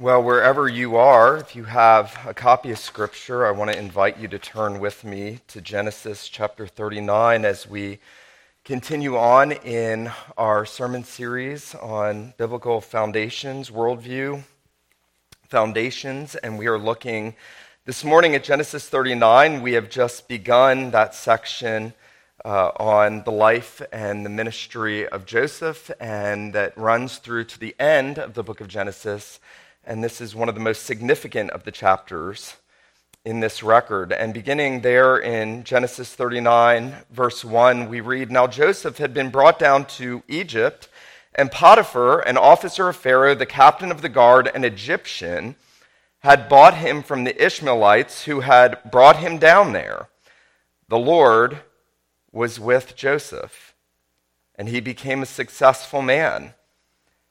Well, 0.00 0.22
wherever 0.22 0.66
you 0.66 0.96
are, 0.96 1.36
if 1.36 1.54
you 1.54 1.64
have 1.64 2.18
a 2.26 2.32
copy 2.32 2.70
of 2.70 2.78
Scripture, 2.78 3.44
I 3.44 3.50
want 3.50 3.70
to 3.70 3.78
invite 3.78 4.16
you 4.16 4.28
to 4.28 4.38
turn 4.38 4.80
with 4.80 5.04
me 5.04 5.40
to 5.48 5.60
Genesis 5.60 6.26
chapter 6.26 6.66
39 6.66 7.44
as 7.44 7.68
we 7.68 7.98
continue 8.64 9.18
on 9.18 9.52
in 9.52 10.10
our 10.38 10.64
sermon 10.64 11.04
series 11.04 11.74
on 11.74 12.32
biblical 12.38 12.80
foundations, 12.80 13.68
worldview 13.68 14.42
foundations, 15.50 16.34
and 16.34 16.58
we 16.58 16.66
are 16.66 16.78
looking 16.78 17.34
this 17.84 18.02
morning 18.02 18.34
at 18.34 18.42
Genesis 18.42 18.88
39. 18.88 19.60
We 19.60 19.74
have 19.74 19.90
just 19.90 20.28
begun 20.28 20.92
that 20.92 21.14
section 21.14 21.92
uh, 22.42 22.70
on 22.78 23.22
the 23.24 23.32
life 23.32 23.82
and 23.92 24.24
the 24.24 24.30
ministry 24.30 25.06
of 25.06 25.26
Joseph, 25.26 25.90
and 26.00 26.54
that 26.54 26.74
runs 26.78 27.18
through 27.18 27.44
to 27.44 27.58
the 27.60 27.76
end 27.78 28.18
of 28.18 28.32
the 28.32 28.42
book 28.42 28.62
of 28.62 28.68
Genesis 28.68 29.40
and 29.84 30.04
this 30.04 30.20
is 30.20 30.34
one 30.34 30.48
of 30.48 30.54
the 30.54 30.60
most 30.60 30.84
significant 30.84 31.50
of 31.50 31.64
the 31.64 31.72
chapters 31.72 32.56
in 33.24 33.40
this 33.40 33.62
record. 33.62 34.12
And 34.12 34.32
beginning 34.32 34.80
there 34.80 35.18
in 35.18 35.64
Genesis 35.64 36.14
39, 36.14 36.96
verse 37.10 37.44
1, 37.44 37.88
we 37.88 38.00
read 38.00 38.30
Now 38.30 38.46
Joseph 38.46 38.98
had 38.98 39.12
been 39.12 39.30
brought 39.30 39.58
down 39.58 39.84
to 39.86 40.22
Egypt, 40.28 40.88
and 41.34 41.50
Potiphar, 41.50 42.20
an 42.20 42.36
officer 42.36 42.88
of 42.88 42.96
Pharaoh, 42.96 43.34
the 43.34 43.46
captain 43.46 43.90
of 43.90 44.02
the 44.02 44.08
guard, 44.08 44.50
an 44.54 44.64
Egyptian, 44.64 45.56
had 46.20 46.48
bought 46.48 46.74
him 46.74 47.02
from 47.02 47.24
the 47.24 47.42
Ishmaelites 47.42 48.24
who 48.24 48.40
had 48.40 48.78
brought 48.90 49.16
him 49.16 49.38
down 49.38 49.72
there. 49.72 50.08
The 50.88 50.98
Lord 50.98 51.60
was 52.32 52.60
with 52.60 52.96
Joseph, 52.96 53.74
and 54.54 54.68
he 54.68 54.80
became 54.80 55.22
a 55.22 55.26
successful 55.26 56.02
man 56.02 56.54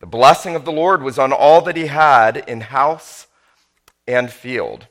The 0.00 0.06
blessing 0.06 0.56
of 0.56 0.64
the 0.64 0.72
Lord 0.72 1.02
was 1.02 1.18
on 1.18 1.32
all 1.32 1.60
that 1.62 1.76
he 1.76 1.86
had 1.86 2.38
in 2.48 2.62
house 2.62 3.26
and 4.08 4.32
field. 4.32 4.86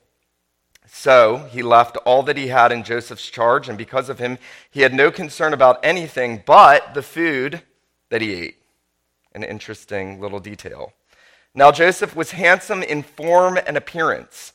So 0.88 1.48
he 1.52 1.62
left 1.62 1.98
all 1.98 2.24
that 2.24 2.38
he 2.38 2.48
had 2.48 2.72
in 2.72 2.84
Joseph's 2.84 3.30
charge, 3.30 3.70
and 3.70 3.78
because 3.78 4.10
of 4.10 4.20
him, 4.20 4.38
he 4.70 4.82
had 4.82 4.94
no 4.94 5.12
concern 5.12 5.54
about 5.54 5.80
anything 5.84 6.44
but 6.46 6.94
the 6.94 7.02
food 7.02 7.64
that 8.10 8.22
he 8.22 8.34
ate. 8.34 8.58
An 9.34 9.44
interesting 9.44 10.20
little 10.20 10.40
detail. 10.40 10.94
Now, 11.56 11.72
Joseph 11.72 12.16
was 12.16 12.32
handsome 12.32 12.84
in 12.84 13.02
form 13.02 13.60
and 13.66 13.78
appearance. 13.78 14.54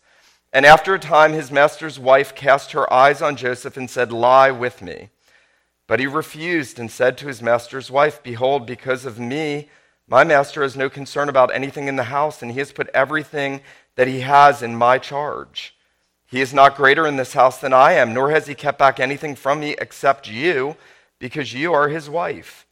And 0.53 0.65
after 0.65 0.95
a 0.95 1.01
time, 1.01 1.33
his 1.33 1.51
master's 1.51 1.99
wife 1.99 2.35
cast 2.35 2.73
her 2.73 2.93
eyes 2.93 3.21
on 3.21 3.35
Joseph 3.35 3.77
and 3.77 3.91
said, 3.91 4.13
Lie 4.13 4.53
with 4.53 4.83
me. 4.83 5.11
But 5.89 5.99
he 5.99 6.07
refused 6.07 6.79
and 6.79 6.91
said 6.91 7.19
to 7.19 7.27
his 7.27 7.43
master's 7.43 7.91
wife, 7.91 8.23
Behold, 8.23 8.67
because 8.67 9.05
of 9.05 9.19
me, 9.19 9.69
my 10.07 10.25
master 10.25 10.63
has 10.63 10.77
no 10.77 10.91
concern 10.91 11.29
about 11.29 11.55
anything 11.55 11.89
in 11.89 11.97
the 11.97 12.05
house, 12.05 12.43
and 12.43 12.53
he 12.53 12.59
has 12.59 12.73
put 12.73 12.89
everything 12.93 13.63
that 13.97 14.09
he 14.09 14.21
has 14.21 14.63
in 14.63 14.77
my 14.77 14.99
charge. 14.99 15.75
He 16.27 16.41
is 16.41 16.53
not 16.53 16.77
greater 16.77 17.07
in 17.07 17.17
this 17.17 17.33
house 17.33 17.59
than 17.59 17.73
I 17.73 17.93
am, 17.93 18.13
nor 18.13 18.31
has 18.31 18.47
he 18.47 18.55
kept 18.55 18.79
back 18.79 19.01
anything 19.01 19.35
from 19.35 19.61
me 19.61 19.77
except 19.79 20.29
you, 20.29 20.77
because 21.19 21.55
you 21.55 21.73
are 21.73 21.89
his 21.89 22.11
wife. 22.11 22.67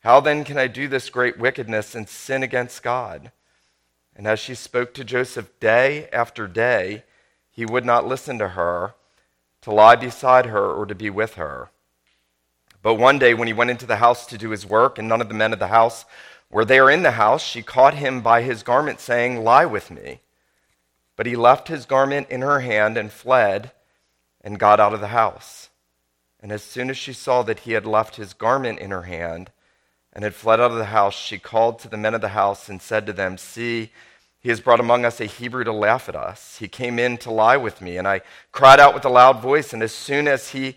How 0.00 0.20
then 0.20 0.44
can 0.44 0.58
I 0.58 0.66
do 0.66 0.88
this 0.88 1.10
great 1.10 1.38
wickedness 1.38 1.94
and 1.94 2.08
sin 2.08 2.42
against 2.42 2.82
God? 2.82 3.30
And 4.16 4.26
as 4.26 4.40
she 4.40 4.54
spoke 4.54 4.94
to 4.94 5.04
Joseph 5.04 5.50
day 5.60 6.08
after 6.12 6.46
day, 6.46 7.04
he 7.50 7.66
would 7.66 7.84
not 7.84 8.06
listen 8.06 8.38
to 8.38 8.48
her, 8.48 8.94
to 9.62 9.70
lie 9.72 9.96
beside 9.96 10.46
her, 10.46 10.72
or 10.72 10.86
to 10.86 10.94
be 10.94 11.10
with 11.10 11.34
her. 11.34 11.70
But 12.82 12.94
one 12.94 13.18
day, 13.18 13.34
when 13.34 13.46
he 13.46 13.52
went 13.52 13.70
into 13.70 13.86
the 13.86 13.96
house 13.96 14.26
to 14.26 14.38
do 14.38 14.50
his 14.50 14.64
work, 14.64 14.98
and 14.98 15.08
none 15.08 15.20
of 15.20 15.28
the 15.28 15.34
men 15.34 15.52
of 15.52 15.58
the 15.58 15.66
house 15.66 16.04
were 16.50 16.64
there 16.64 16.88
in 16.90 17.02
the 17.02 17.12
house, 17.12 17.42
she 17.42 17.62
caught 17.62 17.94
him 17.94 18.20
by 18.20 18.42
his 18.42 18.62
garment, 18.62 19.00
saying, 19.00 19.42
Lie 19.42 19.66
with 19.66 19.90
me. 19.90 20.20
But 21.16 21.26
he 21.26 21.34
left 21.34 21.68
his 21.68 21.86
garment 21.86 22.28
in 22.28 22.42
her 22.42 22.60
hand 22.60 22.96
and 22.96 23.10
fled 23.10 23.72
and 24.42 24.58
got 24.58 24.78
out 24.78 24.94
of 24.94 25.00
the 25.00 25.08
house. 25.08 25.70
And 26.40 26.52
as 26.52 26.62
soon 26.62 26.90
as 26.90 26.96
she 26.96 27.12
saw 27.12 27.42
that 27.42 27.60
he 27.60 27.72
had 27.72 27.86
left 27.86 28.16
his 28.16 28.32
garment 28.32 28.78
in 28.78 28.90
her 28.90 29.02
hand 29.02 29.50
and 30.12 30.22
had 30.22 30.34
fled 30.34 30.60
out 30.60 30.70
of 30.70 30.78
the 30.78 30.86
house, 30.86 31.14
she 31.14 31.38
called 31.38 31.78
to 31.80 31.88
the 31.88 31.96
men 31.96 32.14
of 32.14 32.20
the 32.20 32.28
house 32.28 32.68
and 32.68 32.80
said 32.80 33.06
to 33.06 33.12
them, 33.12 33.38
See, 33.38 33.90
he 34.38 34.50
has 34.50 34.60
brought 34.60 34.78
among 34.78 35.04
us 35.04 35.20
a 35.20 35.24
Hebrew 35.24 35.64
to 35.64 35.72
laugh 35.72 36.08
at 36.08 36.14
us. 36.14 36.58
He 36.58 36.68
came 36.68 37.00
in 37.00 37.18
to 37.18 37.32
lie 37.32 37.56
with 37.56 37.80
me, 37.80 37.96
and 37.96 38.06
I 38.06 38.20
cried 38.52 38.78
out 38.78 38.94
with 38.94 39.04
a 39.04 39.08
loud 39.08 39.40
voice. 39.40 39.72
And 39.72 39.82
as 39.82 39.92
soon 39.92 40.28
as 40.28 40.50
he 40.50 40.76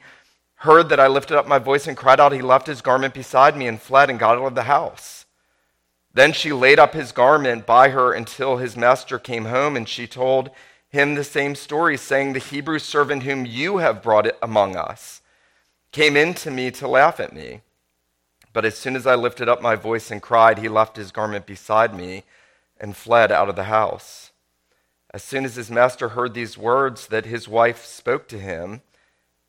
heard 0.56 0.90
that 0.90 1.00
I 1.00 1.08
lifted 1.08 1.38
up 1.38 1.47
my 1.47 1.59
voice 1.59 1.85
and 1.85 1.96
cried 1.96 2.19
out, 2.19 2.31
he 2.31 2.41
left 2.41 2.66
his 2.66 2.81
garment 2.81 3.13
beside 3.13 3.56
me 3.56 3.68
and 3.68 3.79
fled 3.79 4.09
and 4.09 4.18
got 4.18 4.38
out 4.38 4.46
of 4.46 4.56
the 4.56 4.63
house. 4.63 5.19
Then 6.19 6.34
she 6.34 6.52
laid 6.52 6.80
up 6.80 6.96
his 6.96 7.13
garment 7.13 7.66
by 7.66 7.91
her 7.91 8.12
until 8.12 8.57
his 8.57 8.75
master 8.75 9.18
came 9.18 9.46
home, 9.46 9.78
and 9.78 9.88
she 9.88 10.06
told 10.06 10.50
him 10.90 11.16
the 11.16 11.24
same 11.24 11.56
story, 11.56 11.96
saying, 11.96 12.34
The 12.34 12.40
Hebrew 12.40 12.78
servant 12.80 13.24
whom 13.24 13.46
you 13.46 13.78
have 13.78 14.03
brought 14.03 14.28
among 14.41 14.75
us 14.75 15.22
came 15.94 16.18
in 16.18 16.34
to 16.34 16.52
me 16.52 16.72
to 16.72 16.90
laugh 16.90 17.22
at 17.22 17.31
me. 17.31 17.62
But 18.52 18.66
as 18.66 18.78
soon 18.78 18.97
as 18.97 19.08
I 19.08 19.16
lifted 19.16 19.47
up 19.47 19.62
my 19.62 19.75
voice 19.75 20.12
and 20.12 20.22
cried, 20.22 20.58
he 20.58 20.68
left 20.68 20.97
his 20.97 21.13
garment 21.13 21.46
beside 21.46 21.96
me 21.96 22.25
and 22.81 22.97
fled 22.97 23.31
out 23.31 23.47
of 23.47 23.56
the 23.56 23.72
house. 23.72 24.31
As 25.12 25.24
soon 25.24 25.46
as 25.46 25.56
his 25.56 25.72
master 25.72 26.09
heard 26.09 26.34
these 26.34 26.58
words 26.58 27.08
that 27.08 27.28
his 27.28 27.47
wife 27.47 27.85
spoke 27.85 28.28
to 28.28 28.40
him, 28.40 28.81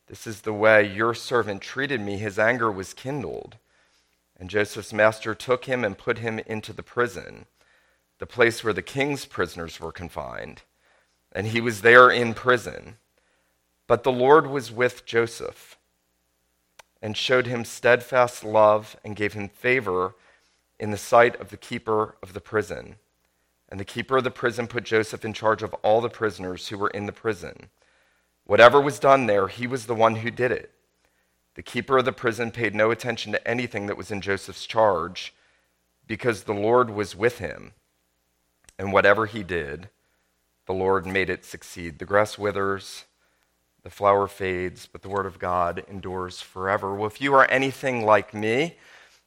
This 0.07 0.25
is 0.25 0.43
the 0.43 0.55
way 0.55 0.87
your 0.87 1.15
servant 1.15 1.63
treated 1.63 2.01
me, 2.01 2.17
his 2.17 2.39
anger 2.39 2.71
was 2.71 2.95
kindled. 2.95 3.57
And 4.41 4.49
Joseph's 4.49 4.95
master 4.95 5.35
took 5.35 5.67
him 5.67 5.85
and 5.85 5.99
put 5.99 6.19
him 6.19 6.39
into 6.41 6.73
the 6.73 6.83
prison, 6.83 7.45
the 8.19 8.27
place 8.27 8.65
where 8.65 8.73
the 8.73 8.81
king's 8.81 9.27
prisoners 9.27 9.79
were 9.79 9.93
confined. 9.93 10.63
And 11.31 11.49
he 11.49 11.61
was 11.61 11.83
there 11.83 12.11
in 12.11 12.33
prison. 12.33 12.97
But 13.87 14.03
the 14.03 14.11
Lord 14.11 14.47
was 14.47 14.73
with 14.73 15.05
Joseph 15.05 15.79
and 17.03 17.17
showed 17.17 17.47
him 17.47 17.65
steadfast 17.67 18.43
love 18.43 18.97
and 19.05 19.15
gave 19.15 19.35
him 19.35 19.49
favor 19.49 20.15
in 20.79 20.91
the 20.91 20.97
sight 20.97 21.39
of 21.39 21.51
the 21.51 21.57
keeper 21.59 22.17
of 22.23 22.33
the 22.33 22.41
prison. 22.41 22.97
And 23.69 23.79
the 23.79 23.85
keeper 23.85 24.17
of 24.17 24.25
the 24.25 24.31
prison 24.31 24.67
put 24.67 24.85
Joseph 24.85 25.25
in 25.25 25.35
charge 25.35 25.63
of 25.63 25.75
all 25.83 26.01
the 26.01 26.09
prisoners 26.09 26.69
who 26.69 26.79
were 26.79 26.91
in 26.91 27.05
the 27.05 27.13
prison. 27.13 27.69
Whatever 28.45 28.81
was 28.81 28.99
done 28.99 29.27
there, 29.27 29.49
he 29.49 29.67
was 29.67 29.85
the 29.85 29.95
one 29.95 30.17
who 30.17 30.31
did 30.31 30.51
it. 30.51 30.73
The 31.55 31.63
keeper 31.63 31.99
of 31.99 32.05
the 32.05 32.13
prison 32.13 32.51
paid 32.51 32.75
no 32.75 32.91
attention 32.91 33.33
to 33.33 33.49
anything 33.49 33.87
that 33.87 33.97
was 33.97 34.11
in 34.11 34.21
Joseph's 34.21 34.67
charge 34.67 35.35
because 36.07 36.45
the 36.45 36.55
Lord 36.55 36.91
was 36.91 37.17
with 37.17 37.39
him. 37.39 37.73
And 38.79 38.93
whatever 38.93 39.27
he 39.27 39.43
did, 39.43 39.91
the 40.67 40.73
Lord 40.73 41.07
made 41.07 41.29
it 41.29 41.45
succeed. 41.45 41.99
The 41.99 42.05
grass 42.05 42.39
withers, 42.39 43.05
the 43.83 43.91
flower 43.91 44.27
fades, 44.27 44.87
but 44.87 45.03
the 45.03 45.09
word 45.09 45.27
of 45.27 45.39
God 45.39 45.85
endures 45.89 46.41
forever. 46.41 46.95
Well, 46.95 47.07
if 47.07 47.21
you 47.21 47.35
are 47.35 47.51
anything 47.51 48.05
like 48.05 48.33
me, 48.33 48.77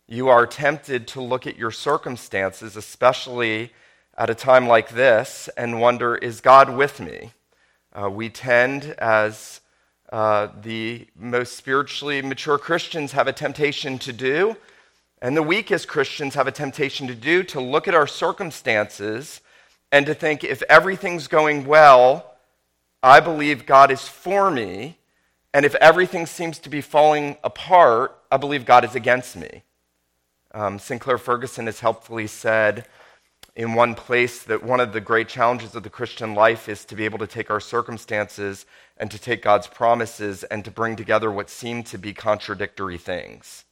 you 0.07 0.29
are 0.29 0.45
tempted 0.45 1.07
to 1.09 1.21
look 1.21 1.47
at 1.47 1.57
your 1.57 1.71
circumstances, 1.71 2.75
especially 2.75 3.73
at 4.17 4.29
a 4.29 4.35
time 4.35 4.67
like 4.67 4.89
this, 4.89 5.49
and 5.57 5.81
wonder, 5.81 6.15
is 6.15 6.41
God 6.41 6.75
with 6.75 6.99
me? 6.99 7.31
Uh, 7.93 8.09
we 8.09 8.29
tend, 8.29 8.95
as 8.97 9.61
uh, 10.13 10.49
the 10.61 11.07
most 11.17 11.57
spiritually 11.57 12.21
mature 12.21 12.59
Christians 12.59 13.13
have 13.13 13.27
a 13.27 13.33
temptation 13.33 13.97
to 13.97 14.13
do, 14.13 14.55
and 15.23 15.35
the 15.35 15.41
weakest 15.41 15.87
Christians 15.87 16.35
have 16.35 16.45
a 16.45 16.51
temptation 16.51 17.07
to 17.07 17.15
do, 17.15 17.41
to 17.41 17.59
look 17.59 17.87
at 17.87 17.95
our 17.95 18.05
circumstances 18.05 19.41
and 19.91 20.05
to 20.05 20.13
think 20.13 20.43
if 20.43 20.61
everything's 20.69 21.27
going 21.27 21.65
well, 21.65 22.35
I 23.01 23.21
believe 23.21 23.65
God 23.65 23.89
is 23.89 24.07
for 24.07 24.51
me, 24.51 24.99
and 25.51 25.65
if 25.65 25.73
everything 25.75 26.27
seems 26.27 26.59
to 26.59 26.69
be 26.69 26.81
falling 26.81 27.37
apart, 27.43 28.15
I 28.31 28.37
believe 28.37 28.65
God 28.65 28.85
is 28.85 28.93
against 28.93 29.35
me. 29.35 29.63
Um, 30.53 30.77
Sinclair 30.77 31.17
Ferguson 31.17 31.65
has 31.65 31.79
helpfully 31.79 32.27
said, 32.27 32.85
in 33.55 33.73
one 33.73 33.93
place 33.93 34.43
that 34.43 34.63
one 34.63 34.79
of 34.79 34.93
the 34.93 35.01
great 35.01 35.27
challenges 35.27 35.75
of 35.75 35.83
the 35.83 35.89
Christian 35.89 36.33
life 36.33 36.67
is 36.67 36.85
to 36.85 36.95
be 36.95 37.05
able 37.05 37.19
to 37.19 37.27
take 37.27 37.51
our 37.51 37.59
circumstances 37.59 38.65
and 38.97 39.11
to 39.11 39.19
take 39.19 39.43
God's 39.43 39.67
promises 39.67 40.43
and 40.43 40.65
to 40.65 40.71
bring 40.71 40.95
together 40.95 41.31
what 41.31 41.49
seem 41.49 41.83
to 41.83 41.97
be 41.97 42.13
contradictory 42.13 42.97
things. 42.97 43.65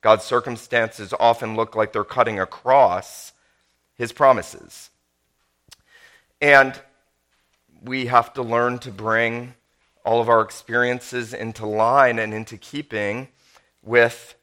God's 0.00 0.24
circumstances 0.24 1.14
often 1.18 1.54
look 1.56 1.76
like 1.76 1.92
they're 1.92 2.04
cutting 2.04 2.40
across 2.40 3.32
his 3.94 4.12
promises. 4.12 4.90
And 6.40 6.80
we 7.82 8.06
have 8.06 8.32
to 8.34 8.42
learn 8.42 8.78
to 8.80 8.90
bring 8.90 9.54
all 10.04 10.20
of 10.20 10.28
our 10.28 10.40
experiences 10.40 11.34
into 11.34 11.66
line 11.66 12.18
and 12.18 12.32
into 12.32 12.56
keeping 12.56 13.28
with 13.82 14.34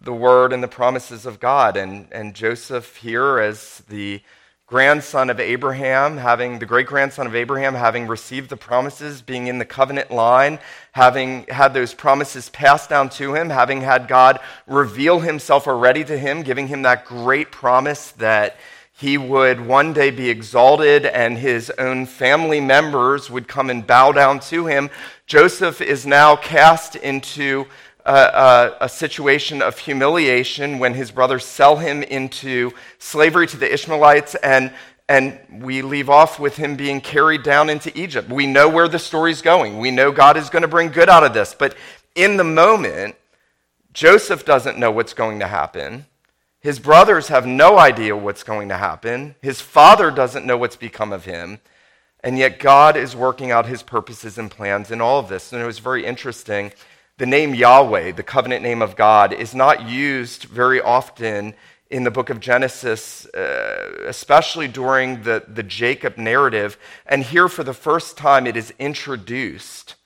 the 0.00 0.12
word 0.12 0.52
and 0.52 0.62
the 0.62 0.68
promises 0.68 1.26
of 1.26 1.40
God. 1.40 1.76
And, 1.76 2.08
and 2.12 2.34
Joseph 2.34 2.96
here, 2.96 3.38
as 3.38 3.82
the 3.88 4.22
grandson 4.66 5.30
of 5.30 5.40
Abraham, 5.40 6.18
having 6.18 6.58
the 6.58 6.66
great 6.66 6.86
grandson 6.86 7.26
of 7.26 7.34
Abraham, 7.34 7.74
having 7.74 8.06
received 8.06 8.50
the 8.50 8.56
promises, 8.56 9.22
being 9.22 9.46
in 9.46 9.58
the 9.58 9.64
covenant 9.64 10.10
line, 10.10 10.58
having 10.92 11.46
had 11.48 11.72
those 11.72 11.94
promises 11.94 12.50
passed 12.50 12.90
down 12.90 13.08
to 13.08 13.34
him, 13.34 13.48
having 13.48 13.80
had 13.80 14.08
God 14.08 14.38
reveal 14.66 15.20
himself 15.20 15.66
already 15.66 16.04
to 16.04 16.18
him, 16.18 16.42
giving 16.42 16.68
him 16.68 16.82
that 16.82 17.06
great 17.06 17.50
promise 17.50 18.10
that 18.12 18.58
he 18.92 19.16
would 19.16 19.60
one 19.60 19.92
day 19.92 20.10
be 20.10 20.28
exalted 20.28 21.06
and 21.06 21.38
his 21.38 21.70
own 21.78 22.04
family 22.04 22.60
members 22.60 23.30
would 23.30 23.46
come 23.48 23.70
and 23.70 23.86
bow 23.86 24.12
down 24.12 24.40
to 24.40 24.66
him. 24.66 24.90
Joseph 25.24 25.80
is 25.80 26.04
now 26.04 26.34
cast 26.34 26.96
into 26.96 27.66
a, 28.08 28.76
a, 28.80 28.88
situation 28.88 29.60
of 29.60 29.78
humiliation 29.78 30.78
when 30.78 30.94
his 30.94 31.10
brothers 31.10 31.44
sell 31.44 31.76
him 31.76 32.02
into 32.02 32.72
slavery 32.98 33.46
to 33.46 33.56
the 33.56 33.72
Ishmaelites, 33.72 34.34
and, 34.36 34.72
and 35.08 35.38
we 35.50 35.82
leave 35.82 36.08
off 36.08 36.40
with 36.40 36.56
him 36.56 36.74
being 36.74 37.00
carried 37.00 37.42
down 37.42 37.68
into 37.68 37.96
Egypt. 37.98 38.30
We 38.30 38.46
know 38.46 38.68
where 38.68 38.88
the 38.88 38.98
story's 38.98 39.42
going. 39.42 39.78
We 39.78 39.90
know 39.90 40.10
God 40.10 40.36
is 40.36 40.48
going 40.48 40.62
to 40.62 40.68
bring 40.68 40.90
good 40.90 41.08
out 41.08 41.24
of 41.24 41.34
this. 41.34 41.54
But 41.54 41.76
in 42.14 42.38
the 42.38 42.44
moment, 42.44 43.16
Joseph 43.92 44.44
doesn't 44.44 44.78
know 44.78 44.90
what's 44.90 45.12
going 45.12 45.40
to 45.40 45.46
happen. 45.46 46.06
His 46.60 46.78
brothers 46.78 47.28
have 47.28 47.46
no 47.46 47.78
idea 47.78 48.16
what's 48.16 48.42
going 48.42 48.68
to 48.70 48.78
happen. 48.78 49.34
His 49.42 49.60
father 49.60 50.10
doesn't 50.10 50.46
know 50.46 50.56
what's 50.56 50.76
become 50.76 51.12
of 51.12 51.24
him. 51.24 51.60
And 52.24 52.36
yet, 52.36 52.58
God 52.58 52.96
is 52.96 53.14
working 53.14 53.52
out 53.52 53.66
his 53.66 53.84
purposes 53.84 54.38
and 54.38 54.50
plans 54.50 54.90
in 54.90 55.00
all 55.00 55.20
of 55.20 55.28
this. 55.28 55.52
And 55.52 55.62
it 55.62 55.66
was 55.66 55.78
very 55.78 56.04
interesting 56.04 56.72
the 57.18 57.26
name 57.26 57.52
Yahweh, 57.54 58.12
the 58.12 58.22
covenant 58.22 58.62
name 58.62 58.80
of 58.80 58.96
God, 58.96 59.32
is 59.32 59.54
not 59.54 59.88
used 59.88 60.44
very 60.44 60.80
often 60.80 61.54
in 61.90 62.04
the 62.04 62.10
book 62.10 62.30
of 62.30 62.38
Genesis, 62.38 63.26
uh, 63.26 64.04
especially 64.06 64.68
during 64.68 65.22
the, 65.24 65.42
the 65.48 65.64
Jacob 65.64 66.16
narrative. 66.16 66.78
And 67.06 67.24
here, 67.24 67.48
for 67.48 67.64
the 67.64 67.74
first 67.74 68.16
time, 68.16 68.46
it 68.46 68.56
is 68.56 68.72
introduced 68.78 69.96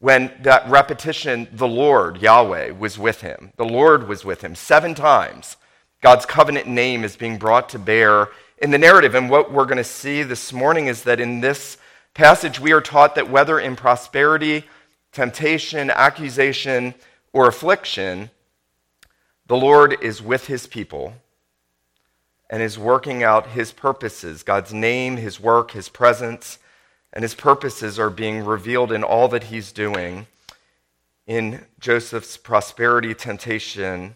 when 0.00 0.32
that 0.42 0.68
repetition, 0.68 1.48
the 1.50 1.68
Lord, 1.68 2.20
Yahweh, 2.20 2.72
was 2.72 2.98
with 2.98 3.22
him. 3.22 3.52
The 3.56 3.64
Lord 3.64 4.06
was 4.06 4.22
with 4.22 4.42
him. 4.42 4.54
Seven 4.54 4.94
times, 4.94 5.56
God's 6.02 6.26
covenant 6.26 6.66
name 6.66 7.04
is 7.04 7.16
being 7.16 7.38
brought 7.38 7.70
to 7.70 7.78
bear 7.78 8.28
in 8.58 8.70
the 8.70 8.76
narrative. 8.76 9.14
And 9.14 9.30
what 9.30 9.50
we're 9.50 9.64
going 9.64 9.78
to 9.78 9.84
see 9.84 10.22
this 10.22 10.52
morning 10.52 10.88
is 10.88 11.04
that 11.04 11.20
in 11.20 11.40
this 11.40 11.78
passage, 12.12 12.60
we 12.60 12.72
are 12.72 12.82
taught 12.82 13.14
that 13.14 13.30
whether 13.30 13.58
in 13.58 13.76
prosperity 13.76 14.64
temptation, 15.14 15.90
accusation, 15.90 16.94
or 17.32 17.48
affliction, 17.48 18.30
the 19.46 19.56
Lord 19.56 19.96
is 20.02 20.20
with 20.22 20.46
his 20.46 20.66
people 20.66 21.14
and 22.50 22.62
is 22.62 22.78
working 22.78 23.22
out 23.22 23.48
his 23.48 23.72
purposes. 23.72 24.42
God's 24.42 24.72
name, 24.72 25.16
his 25.16 25.40
work, 25.40 25.70
his 25.70 25.88
presence, 25.88 26.58
and 27.12 27.22
his 27.22 27.34
purposes 27.34 27.98
are 27.98 28.10
being 28.10 28.44
revealed 28.44 28.92
in 28.92 29.02
all 29.02 29.28
that 29.28 29.44
he's 29.44 29.72
doing 29.72 30.26
in 31.26 31.64
Joseph's 31.80 32.36
prosperity, 32.36 33.14
temptation, 33.14 34.14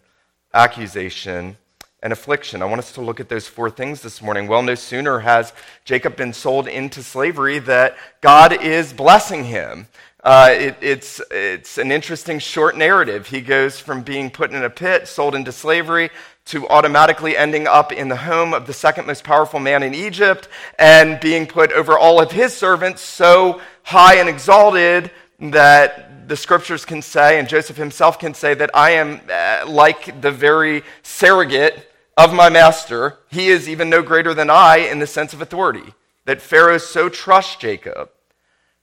accusation, 0.52 1.56
and 2.02 2.12
affliction. 2.12 2.62
I 2.62 2.66
want 2.66 2.80
us 2.80 2.92
to 2.92 3.00
look 3.00 3.18
at 3.18 3.28
those 3.28 3.48
four 3.48 3.70
things 3.70 4.02
this 4.02 4.22
morning. 4.22 4.46
Well, 4.46 4.62
no 4.62 4.74
sooner 4.74 5.20
has 5.20 5.52
Jacob 5.84 6.16
been 6.16 6.32
sold 6.32 6.68
into 6.68 7.02
slavery 7.02 7.58
that 7.60 7.96
God 8.20 8.62
is 8.62 8.92
blessing 8.92 9.44
him. 9.44 9.88
Uh, 10.28 10.50
it, 10.50 10.76
it's, 10.82 11.22
it's 11.30 11.78
an 11.78 11.90
interesting 11.90 12.38
short 12.38 12.76
narrative. 12.76 13.26
He 13.26 13.40
goes 13.40 13.80
from 13.80 14.02
being 14.02 14.28
put 14.28 14.52
in 14.52 14.62
a 14.62 14.68
pit, 14.68 15.08
sold 15.08 15.34
into 15.34 15.52
slavery, 15.52 16.10
to 16.44 16.68
automatically 16.68 17.34
ending 17.34 17.66
up 17.66 17.92
in 17.92 18.10
the 18.10 18.16
home 18.16 18.52
of 18.52 18.66
the 18.66 18.74
second 18.74 19.06
most 19.06 19.24
powerful 19.24 19.58
man 19.58 19.82
in 19.82 19.94
Egypt 19.94 20.50
and 20.78 21.18
being 21.20 21.46
put 21.46 21.72
over 21.72 21.98
all 21.98 22.20
of 22.20 22.30
his 22.30 22.54
servants 22.54 23.00
so 23.00 23.62
high 23.84 24.16
and 24.16 24.28
exalted 24.28 25.10
that 25.40 26.28
the 26.28 26.36
scriptures 26.36 26.84
can 26.84 27.00
say, 27.00 27.38
and 27.38 27.48
Joseph 27.48 27.78
himself 27.78 28.18
can 28.18 28.34
say, 28.34 28.52
that 28.52 28.68
I 28.74 28.90
am 28.90 29.22
uh, 29.32 29.64
like 29.66 30.20
the 30.20 30.30
very 30.30 30.82
surrogate 31.02 31.90
of 32.18 32.34
my 32.34 32.50
master. 32.50 33.16
He 33.30 33.48
is 33.48 33.66
even 33.66 33.88
no 33.88 34.02
greater 34.02 34.34
than 34.34 34.50
I 34.50 34.76
in 34.76 34.98
the 34.98 35.06
sense 35.06 35.32
of 35.32 35.40
authority. 35.40 35.94
That 36.26 36.42
Pharaoh 36.42 36.76
so 36.76 37.08
trusts 37.08 37.56
Jacob 37.56 38.10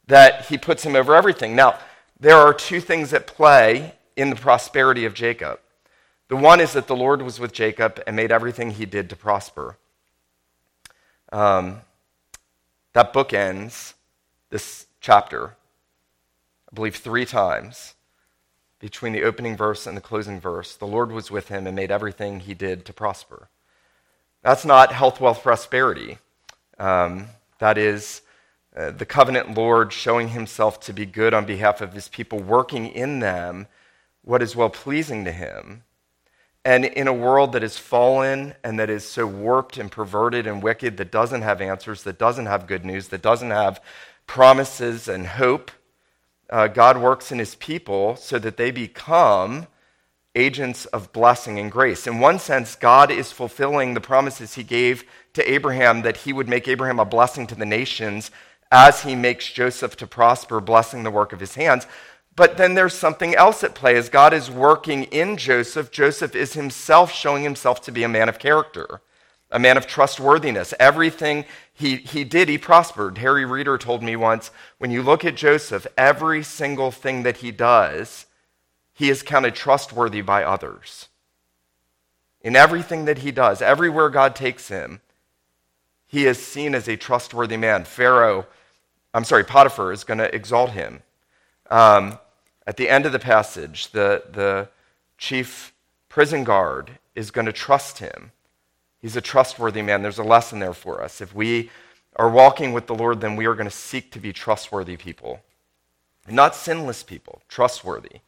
that 0.07 0.46
he 0.46 0.57
puts 0.57 0.84
him 0.84 0.96
over 0.96 1.16
everything. 1.16 1.56
Now, 1.56 1.80
there 2.19 2.38
are 2.38 2.54
two 2.54 2.80
things 2.80 3.13
at 3.13 3.28
play 3.28 3.96
in 4.16 4.30
the 4.30 4.36
prosperity 4.36 5.06
of 5.06 5.13
Jacob. 5.13 5.60
The 6.28 6.36
one 6.36 6.60
is 6.60 6.74
that 6.74 6.88
the 6.88 6.96
Lord 6.96 7.22
was 7.22 7.40
with 7.40 7.54
Jacob 7.54 8.02
and 8.07 8.16
made 8.16 8.31
everything 8.31 8.72
he 8.72 8.86
did 8.86 9.10
to 9.10 9.16
prosper. 9.16 9.78
Um, 11.31 11.81
that 12.94 13.13
book 13.13 13.34
ends 13.34 13.94
this 14.50 14.88
chapter, 15.02 15.56
I 16.72 16.75
believe, 16.75 16.96
three 16.96 17.25
times 17.25 17.96
between 18.80 19.13
the 19.13 19.24
opening 19.24 19.58
verse 19.58 19.86
and 19.86 19.96
the 19.98 20.01
closing 20.01 20.40
verse. 20.40 20.75
The 20.75 20.88
Lord 20.88 21.12
was 21.12 21.30
with 21.30 21.50
him 21.50 21.68
and 21.68 21.75
made 21.75 21.92
everything 21.92 22.40
he 22.40 22.54
did 22.54 22.86
to 22.86 22.94
prosper. 22.94 23.50
That's 24.42 24.66
not 24.66 24.94
health, 24.94 25.19
wealth, 25.19 25.44
prosperity. 25.44 26.19
Um, 26.80 27.28
that 27.60 27.78
is 27.78 28.22
uh, 28.75 28.92
the 28.92 29.06
covenant 29.06 29.56
Lord 29.56 29.94
showing 29.94 30.30
himself 30.30 30.80
to 30.81 30.94
be 30.94 31.06
good 31.06 31.33
on 31.33 31.45
behalf 31.45 31.81
of 31.81 31.94
his 31.94 32.07
people, 32.07 32.39
working 32.39 32.88
in 32.88 33.19
them 33.19 33.68
what 34.22 34.42
is 34.42 34.56
well 34.56 34.69
pleasing 34.69 35.24
to 35.25 35.31
him. 35.31 35.83
And 36.66 36.83
in 36.83 37.07
a 37.07 37.13
world 37.13 37.51
that 37.54 37.63
is 37.63 37.77
fallen 37.77 38.56
and 38.63 38.80
that 38.80 38.89
is 38.89 39.06
so 39.06 39.27
warped 39.27 39.77
and 39.77 39.92
perverted 39.92 40.48
and 40.48 40.63
wicked, 40.63 40.98
that 40.98 41.12
doesn't 41.12 41.44
have 41.44 41.62
answers, 41.62 42.04
that 42.04 42.18
doesn't 42.18 42.48
have 42.48 42.68
good 42.68 42.83
news, 42.83 43.10
that 43.10 43.22
doesn't 43.22 43.51
have 43.51 43.80
promises 44.25 45.07
and 45.07 45.27
hope, 45.27 45.72
uh, 46.50 46.68
God 46.68 46.98
works 46.98 47.31
in 47.31 47.39
his 47.39 47.56
people 47.56 48.16
so 48.16 48.39
that 48.39 48.57
they 48.57 48.72
become 48.72 49.68
agents 50.36 50.86
of 50.88 51.13
blessing 51.13 51.60
and 51.60 51.72
grace. 51.72 52.07
In 52.07 52.19
one 52.19 52.39
sense, 52.39 52.75
God 52.75 53.10
is 53.10 53.31
fulfilling 53.31 53.94
the 53.94 54.01
promises 54.01 54.56
he 54.56 54.63
gave 54.63 55.06
to 55.33 55.50
Abraham 55.50 56.01
that 56.01 56.18
he 56.18 56.33
would 56.33 56.50
make 56.50 56.68
Abraham 56.68 57.00
a 57.00 57.06
blessing 57.06 57.48
to 57.48 57.56
the 57.56 57.66
nations 57.66 58.31
as 58.71 59.03
he 59.03 59.15
makes 59.15 59.51
Joseph 59.51 59.95
to 59.97 60.07
prosper, 60.07 60.59
blessing 60.59 61.03
the 61.03 61.12
work 61.12 61.33
of 61.33 61.39
his 61.39 61.56
hands. 61.56 61.88
But 62.36 62.57
then 62.57 62.74
there's 62.74 62.93
something 62.93 63.34
else 63.36 63.63
at 63.63 63.75
play. 63.75 63.95
As 63.95 64.10
God 64.10 64.34
is 64.34 64.51
working 64.51 65.03
in 65.05 65.38
Joseph, 65.38 65.91
Joseph 65.91 66.36
is 66.36 66.53
himself 66.53 67.12
showing 67.12 67.43
himself 67.43 67.81
to 67.84 67.91
be 67.91 68.03
a 68.03 68.10
man 68.10 68.27
of 68.27 68.39
character, 68.39 69.01
a 69.50 69.60
man 69.60 69.77
of 69.77 69.88
trustworthiness. 69.88 70.74
Everything 70.79 71.45
he, 71.72 71.98
he 71.98 72.24
did, 72.24 72.50
he 72.50 72.57
prospered. 72.57 73.17
Harry 73.19 73.45
Reeder 73.45 73.77
told 73.77 74.03
me 74.03 74.15
once 74.15 74.51
when 74.77 74.91
you 74.91 75.01
look 75.01 75.24
at 75.24 75.36
Joseph, 75.36 75.88
every 75.98 76.43
single 76.43 76.91
thing 76.91 77.24
that 77.24 77.38
he 77.38 77.51
does, 77.51 78.25
he 78.93 79.10
is 79.10 79.24
counted 79.24 79.55
trustworthy 79.55 80.22
by 80.22 80.43
others. 80.43 81.07
In 82.41 82.55
everything 82.55 83.05
that 83.05 83.19
he 83.19 83.31
does, 83.31 83.62
everywhere 83.62 84.10
God 84.10 84.36
takes 84.36 84.67
him, 84.67 85.01
he 86.07 86.25
is 86.25 86.41
seen 86.41 86.75
as 86.75 86.88
a 86.88 86.97
trustworthy 86.97 87.57
man. 87.57 87.85
Pharaoh 87.85 88.45
I'm 89.15 89.24
sorry, 89.24 89.45
Potiphar 89.45 89.93
is 89.93 90.03
going 90.03 90.17
to 90.17 90.35
exalt 90.35 90.71
him. 90.71 91.01
Um, 91.71 92.19
at 92.67 92.75
the 92.75 92.89
end 92.89 93.05
of 93.05 93.13
the 93.13 93.19
passage, 93.19 93.91
the, 93.91 94.24
the 94.29 94.67
chief 95.17 95.74
prison 96.09 96.43
guard 96.43 97.00
is 97.15 97.31
going 97.31 97.45
to 97.45 97.53
trust 97.53 98.00
him. 98.00 98.33
He's 99.01 99.15
a 99.15 99.21
trustworthy 99.21 99.81
man. 99.81 100.01
There's 100.01 100.17
a 100.17 100.24
lesson 100.24 100.59
there 100.59 100.74
for 100.74 101.01
us. 101.01 101.21
If 101.21 101.33
we 101.33 101.69
are 102.17 102.29
walking 102.29 102.74
with 102.74 102.88
the 102.88 102.95
Lord, 102.95 103.21
then 103.21 103.38
we 103.38 103.45
are 103.45 103.55
going 103.55 103.69
to 103.69 103.75
seek 103.75 104.12
to 104.12 104.19
be 104.19 104.33
trustworthy 104.33 104.97
people. 104.97 105.39
Not 106.27 106.53
sinless 106.53 107.01
people, 107.01 107.41
trustworthy. 107.47 108.19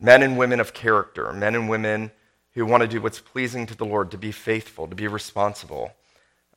Men 0.00 0.22
and 0.22 0.38
women 0.38 0.60
of 0.60 0.72
character, 0.72 1.30
men 1.34 1.54
and 1.54 1.68
women 1.68 2.10
who 2.54 2.64
want 2.64 2.80
to 2.80 2.88
do 2.88 3.02
what's 3.02 3.20
pleasing 3.20 3.66
to 3.66 3.76
the 3.76 3.84
Lord, 3.84 4.10
to 4.12 4.18
be 4.18 4.32
faithful, 4.32 4.88
to 4.88 4.94
be 4.94 5.08
responsible. 5.08 5.92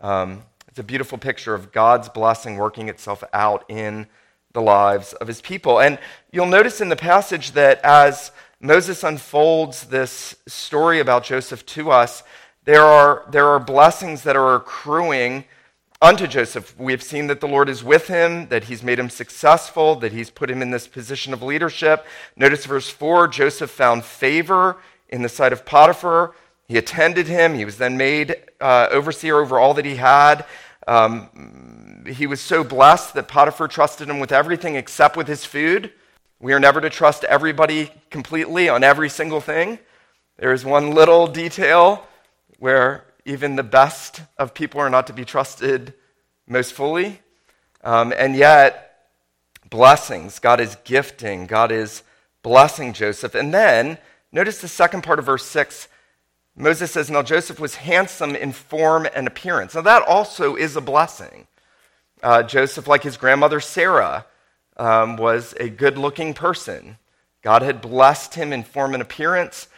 Um, 0.01 0.43
it's 0.67 0.79
a 0.79 0.83
beautiful 0.83 1.17
picture 1.17 1.53
of 1.53 1.71
God's 1.71 2.09
blessing 2.09 2.57
working 2.57 2.89
itself 2.89 3.23
out 3.33 3.65
in 3.69 4.07
the 4.53 4.61
lives 4.61 5.13
of 5.13 5.27
his 5.27 5.41
people. 5.41 5.79
And 5.79 5.99
you'll 6.31 6.45
notice 6.45 6.81
in 6.81 6.89
the 6.89 6.95
passage 6.95 7.51
that 7.51 7.79
as 7.83 8.31
Moses 8.59 9.03
unfolds 9.03 9.85
this 9.85 10.35
story 10.47 10.99
about 10.99 11.23
Joseph 11.23 11.65
to 11.67 11.91
us, 11.91 12.23
there 12.65 12.83
are, 12.83 13.25
there 13.31 13.47
are 13.47 13.59
blessings 13.59 14.23
that 14.23 14.35
are 14.35 14.55
accruing 14.55 15.45
unto 16.01 16.27
Joseph. 16.27 16.77
We 16.79 16.93
have 16.93 17.03
seen 17.03 17.27
that 17.27 17.41
the 17.41 17.47
Lord 17.47 17.67
is 17.67 17.83
with 17.83 18.07
him, 18.07 18.47
that 18.49 18.65
he's 18.65 18.83
made 18.83 18.99
him 18.99 19.09
successful, 19.09 19.95
that 19.95 20.13
he's 20.13 20.29
put 20.29 20.49
him 20.49 20.61
in 20.61 20.71
this 20.71 20.87
position 20.87 21.33
of 21.33 21.43
leadership. 21.43 22.05
Notice 22.35 22.65
verse 22.65 22.89
4 22.89 23.27
Joseph 23.27 23.71
found 23.71 24.05
favor 24.05 24.77
in 25.09 25.23
the 25.23 25.29
sight 25.29 25.51
of 25.51 25.65
Potiphar, 25.65 26.33
he 26.69 26.77
attended 26.77 27.27
him. 27.27 27.55
He 27.55 27.65
was 27.65 27.77
then 27.77 27.97
made 27.97 28.35
uh, 28.61 28.87
overseer 28.91 29.39
over 29.39 29.59
all 29.59 29.73
that 29.73 29.85
he 29.85 29.95
had. 29.95 30.45
Um, 30.87 32.05
he 32.07 32.27
was 32.27 32.39
so 32.39 32.63
blessed 32.63 33.15
that 33.15 33.27
Potiphar 33.27 33.67
trusted 33.67 34.07
him 34.07 34.19
with 34.19 34.31
everything 34.31 34.75
except 34.75 35.17
with 35.17 35.27
his 35.27 35.43
food. 35.43 35.91
We 36.39 36.53
are 36.53 36.59
never 36.59 36.79
to 36.79 36.91
trust 36.91 37.23
everybody 37.23 37.91
completely 38.11 38.69
on 38.69 38.83
every 38.83 39.09
single 39.09 39.41
thing. 39.41 39.79
There 40.37 40.53
is 40.53 40.63
one 40.63 40.91
little 40.91 41.25
detail 41.25 42.07
where 42.59 43.03
even 43.25 43.55
the 43.55 43.63
best 43.63 44.21
of 44.37 44.53
people 44.53 44.79
are 44.79 44.91
not 44.91 45.07
to 45.07 45.13
be 45.13 45.25
trusted 45.25 45.95
most 46.47 46.73
fully. 46.73 47.19
Um, 47.83 48.13
and 48.15 48.35
yet, 48.35 49.07
blessings, 49.71 50.37
God 50.37 50.61
is 50.61 50.77
gifting, 50.83 51.47
God 51.47 51.71
is 51.71 52.03
blessing 52.43 52.93
Joseph. 52.93 53.33
And 53.33 53.51
then, 53.51 53.97
notice 54.31 54.61
the 54.61 54.67
second 54.67 55.01
part 55.01 55.17
of 55.17 55.25
verse 55.25 55.45
6. 55.47 55.87
Moses 56.59 56.91
says, 56.91 57.09
Now 57.09 57.23
Joseph 57.23 57.57
was 57.57 57.75
handsome 57.75 58.35
in 58.35 58.51
form 58.51 59.07
and 59.15 59.25
appearance. 59.27 59.75
Now, 59.75 59.81
that 59.81 60.03
also 60.05 60.55
is 60.55 60.75
a 60.75 60.81
blessing. 60.81 61.47
Uh, 62.21 62.43
Joseph, 62.43 62.85
like 62.85 63.01
his 63.01 63.15
grandmother 63.15 63.61
Sarah, 63.61 64.25
um, 64.75 65.15
was 65.15 65.53
a 65.57 65.69
good 65.69 65.97
looking 65.97 66.33
person. 66.33 66.97
God 67.41 67.61
had 67.61 67.79
blessed 67.79 68.35
him 68.35 68.51
in 68.51 68.63
form 68.63 68.93
and 68.93 69.01
appearance. 69.01 69.69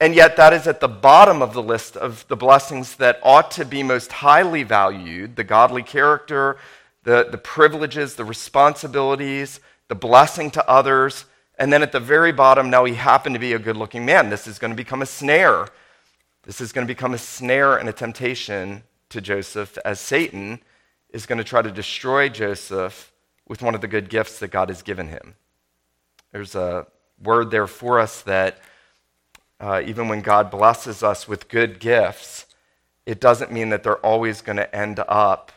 And 0.00 0.14
yet, 0.14 0.36
that 0.36 0.52
is 0.52 0.68
at 0.68 0.78
the 0.78 0.86
bottom 0.86 1.42
of 1.42 1.54
the 1.54 1.62
list 1.62 1.96
of 1.96 2.24
the 2.28 2.36
blessings 2.36 2.94
that 2.96 3.18
ought 3.24 3.50
to 3.52 3.64
be 3.64 3.82
most 3.82 4.12
highly 4.12 4.62
valued 4.62 5.34
the 5.34 5.42
godly 5.42 5.82
character, 5.82 6.56
the, 7.02 7.26
the 7.28 7.38
privileges, 7.38 8.14
the 8.14 8.24
responsibilities, 8.24 9.58
the 9.88 9.96
blessing 9.96 10.52
to 10.52 10.70
others. 10.70 11.24
And 11.58 11.72
then 11.72 11.82
at 11.82 11.90
the 11.90 11.98
very 11.98 12.30
bottom, 12.30 12.70
now 12.70 12.84
he 12.84 12.94
happened 12.94 13.34
to 13.34 13.40
be 13.40 13.54
a 13.54 13.58
good 13.58 13.76
looking 13.76 14.06
man. 14.06 14.30
This 14.30 14.46
is 14.46 14.60
going 14.60 14.70
to 14.70 14.76
become 14.76 15.02
a 15.02 15.06
snare. 15.06 15.66
This 16.48 16.62
is 16.62 16.72
going 16.72 16.86
to 16.86 16.90
become 16.90 17.12
a 17.12 17.18
snare 17.18 17.76
and 17.76 17.90
a 17.90 17.92
temptation 17.92 18.82
to 19.10 19.20
Joseph 19.20 19.76
as 19.84 20.00
Satan 20.00 20.60
is 21.10 21.26
going 21.26 21.36
to 21.36 21.44
try 21.44 21.60
to 21.60 21.70
destroy 21.70 22.30
Joseph 22.30 23.12
with 23.46 23.60
one 23.60 23.74
of 23.74 23.82
the 23.82 23.86
good 23.86 24.08
gifts 24.08 24.38
that 24.38 24.50
God 24.50 24.70
has 24.70 24.80
given 24.80 25.08
him. 25.08 25.34
There's 26.32 26.54
a 26.54 26.86
word 27.22 27.50
there 27.50 27.66
for 27.66 28.00
us 28.00 28.22
that 28.22 28.60
uh, 29.60 29.82
even 29.84 30.08
when 30.08 30.22
God 30.22 30.50
blesses 30.50 31.02
us 31.02 31.28
with 31.28 31.50
good 31.50 31.80
gifts, 31.80 32.46
it 33.04 33.20
doesn't 33.20 33.52
mean 33.52 33.68
that 33.68 33.82
they're 33.82 33.96
always 33.96 34.40
going 34.40 34.56
to 34.56 34.74
end 34.74 35.00
up 35.06 35.52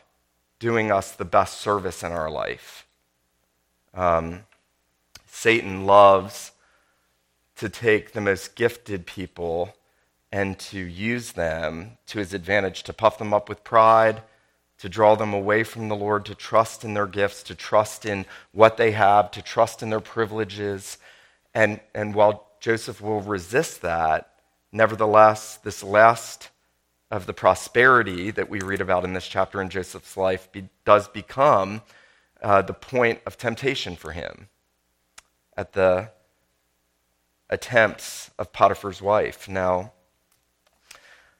doing 0.59 0.91
us 0.91 1.13
the 1.13 1.23
best 1.23 1.61
service 1.61 2.03
in 2.03 2.11
our 2.11 2.29
life. 2.29 2.85
Um, 3.93 4.41
Satan 5.25 5.85
loves 5.85 6.51
to 7.55 7.69
take 7.69 8.11
the 8.11 8.19
most 8.19 8.55
gifted 8.55 9.05
people 9.05 9.73
and 10.31 10.57
to 10.57 10.79
use 10.79 11.33
them 11.33 11.97
to 12.07 12.19
his 12.19 12.33
advantage, 12.33 12.83
to 12.83 12.93
puff 12.93 13.17
them 13.17 13.33
up 13.33 13.49
with 13.49 13.63
pride, 13.63 14.21
to 14.77 14.89
draw 14.89 15.15
them 15.15 15.33
away 15.33 15.63
from 15.63 15.89
the 15.89 15.95
Lord, 15.95 16.25
to 16.25 16.35
trust 16.35 16.83
in 16.83 16.93
their 16.93 17.07
gifts, 17.07 17.43
to 17.43 17.55
trust 17.55 18.05
in 18.05 18.25
what 18.51 18.77
they 18.77 18.91
have, 18.91 19.29
to 19.31 19.41
trust 19.41 19.83
in 19.83 19.89
their 19.89 19.99
privileges. 19.99 20.97
And, 21.53 21.79
and 21.93 22.15
while 22.15 22.47
Joseph 22.59 23.01
will 23.01 23.21
resist 23.21 23.81
that. 23.81 24.29
Nevertheless, 24.71 25.57
this 25.57 25.83
last 25.83 26.49
of 27.09 27.25
the 27.25 27.33
prosperity 27.33 28.31
that 28.31 28.49
we 28.49 28.61
read 28.61 28.79
about 28.79 29.03
in 29.03 29.13
this 29.13 29.27
chapter 29.27 29.61
in 29.61 29.69
Joseph's 29.69 30.15
life 30.15 30.49
be, 30.51 30.69
does 30.85 31.09
become 31.09 31.81
uh, 32.41 32.61
the 32.61 32.73
point 32.73 33.19
of 33.25 33.37
temptation 33.37 33.97
for 33.97 34.13
him 34.13 34.47
at 35.57 35.73
the 35.73 36.09
attempts 37.49 38.31
of 38.39 38.53
Potiphar's 38.53 39.01
wife. 39.01 39.49
Now, 39.49 39.91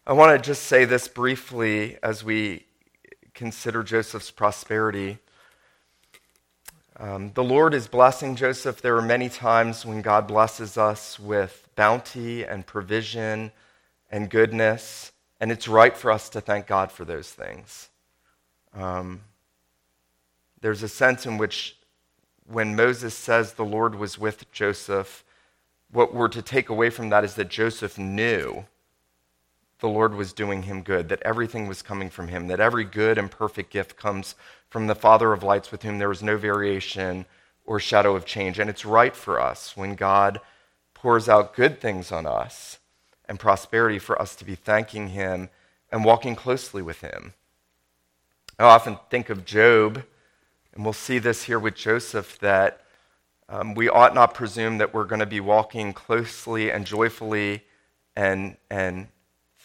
I 0.07 0.13
want 0.13 0.35
to 0.35 0.43
just 0.43 0.63
say 0.63 0.85
this 0.85 1.07
briefly 1.07 1.95
as 2.01 2.23
we 2.23 2.65
consider 3.35 3.83
Joseph's 3.83 4.31
prosperity. 4.31 5.19
Um, 6.97 7.33
the 7.33 7.43
Lord 7.43 7.75
is 7.75 7.87
blessing 7.87 8.35
Joseph. 8.35 8.81
There 8.81 8.97
are 8.97 9.01
many 9.03 9.29
times 9.29 9.85
when 9.85 10.01
God 10.01 10.25
blesses 10.25 10.75
us 10.75 11.19
with 11.19 11.69
bounty 11.75 12.43
and 12.43 12.65
provision 12.65 13.51
and 14.09 14.27
goodness, 14.27 15.11
and 15.39 15.51
it's 15.51 15.67
right 15.67 15.95
for 15.95 16.11
us 16.11 16.29
to 16.29 16.41
thank 16.41 16.65
God 16.65 16.91
for 16.91 17.05
those 17.05 17.29
things. 17.29 17.89
Um, 18.73 19.21
there's 20.61 20.81
a 20.81 20.89
sense 20.89 21.27
in 21.27 21.37
which 21.37 21.77
when 22.47 22.75
Moses 22.75 23.13
says 23.13 23.53
the 23.53 23.63
Lord 23.63 23.93
was 23.93 24.17
with 24.17 24.51
Joseph, 24.51 25.23
what 25.91 26.11
we're 26.11 26.27
to 26.29 26.41
take 26.41 26.69
away 26.69 26.89
from 26.89 27.09
that 27.09 27.23
is 27.23 27.35
that 27.35 27.49
Joseph 27.49 27.99
knew 27.99 28.65
the 29.81 29.89
Lord 29.89 30.15
was 30.15 30.31
doing 30.31 30.63
him 30.63 30.83
good, 30.83 31.09
that 31.09 31.21
everything 31.23 31.67
was 31.67 31.81
coming 31.81 32.09
from 32.09 32.29
him, 32.29 32.47
that 32.47 32.59
every 32.59 32.85
good 32.85 33.17
and 33.17 33.29
perfect 33.29 33.71
gift 33.71 33.97
comes 33.97 34.35
from 34.69 34.87
the 34.87 34.95
Father 34.95 35.33
of 35.33 35.43
lights 35.43 35.71
with 35.71 35.83
whom 35.83 35.97
there 35.97 36.11
is 36.11 36.23
no 36.23 36.37
variation 36.37 37.25
or 37.65 37.79
shadow 37.79 38.15
of 38.15 38.25
change. 38.25 38.59
And 38.59 38.69
it's 38.69 38.85
right 38.85 39.15
for 39.15 39.39
us 39.39 39.75
when 39.75 39.95
God 39.95 40.39
pours 40.93 41.27
out 41.27 41.55
good 41.55 41.81
things 41.81 42.11
on 42.11 42.25
us 42.25 42.77
and 43.25 43.39
prosperity 43.39 43.97
for 43.97 44.21
us 44.21 44.35
to 44.35 44.45
be 44.45 44.55
thanking 44.55 45.09
him 45.09 45.49
and 45.91 46.05
walking 46.05 46.35
closely 46.35 46.81
with 46.81 47.01
him. 47.01 47.33
I 48.59 48.63
often 48.63 48.99
think 49.09 49.31
of 49.31 49.45
Job, 49.45 50.03
and 50.73 50.83
we'll 50.83 50.93
see 50.93 51.17
this 51.17 51.43
here 51.43 51.59
with 51.59 51.75
Joseph, 51.75 52.37
that 52.39 52.81
um, 53.49 53.73
we 53.73 53.89
ought 53.89 54.13
not 54.13 54.35
presume 54.35 54.77
that 54.77 54.93
we're 54.93 55.05
going 55.05 55.19
to 55.19 55.25
be 55.25 55.39
walking 55.39 55.91
closely 55.91 56.71
and 56.71 56.85
joyfully 56.85 57.63
and, 58.15 58.57
and 58.69 59.07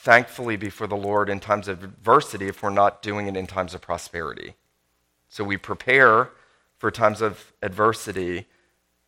thankfully 0.06 0.54
before 0.54 0.86
the 0.86 0.96
Lord 0.96 1.28
in 1.28 1.40
times 1.40 1.66
of 1.66 1.82
adversity 1.82 2.46
if 2.46 2.62
we're 2.62 2.70
not 2.70 3.02
doing 3.02 3.26
it 3.26 3.36
in 3.36 3.44
times 3.44 3.74
of 3.74 3.80
prosperity. 3.80 4.54
So 5.28 5.42
we 5.42 5.56
prepare 5.56 6.30
for 6.78 6.92
times 6.92 7.20
of 7.20 7.52
adversity 7.60 8.46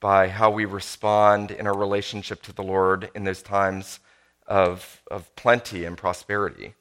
by 0.00 0.26
how 0.26 0.50
we 0.50 0.64
respond 0.64 1.52
in 1.52 1.68
our 1.68 1.78
relationship 1.78 2.42
to 2.42 2.52
the 2.52 2.64
Lord 2.64 3.12
in 3.14 3.22
those 3.22 3.42
times 3.42 4.00
of, 4.48 5.00
of 5.08 5.32
plenty 5.36 5.84
and 5.84 5.96
prosperity. 5.96 6.74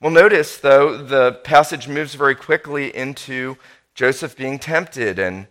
Well, 0.00 0.10
notice, 0.10 0.56
though, 0.56 1.00
the 1.00 1.34
passage 1.44 1.86
moves 1.86 2.16
very 2.16 2.34
quickly 2.34 2.92
into 2.92 3.56
Joseph 3.94 4.36
being 4.36 4.58
tempted 4.58 5.20
and 5.20 5.46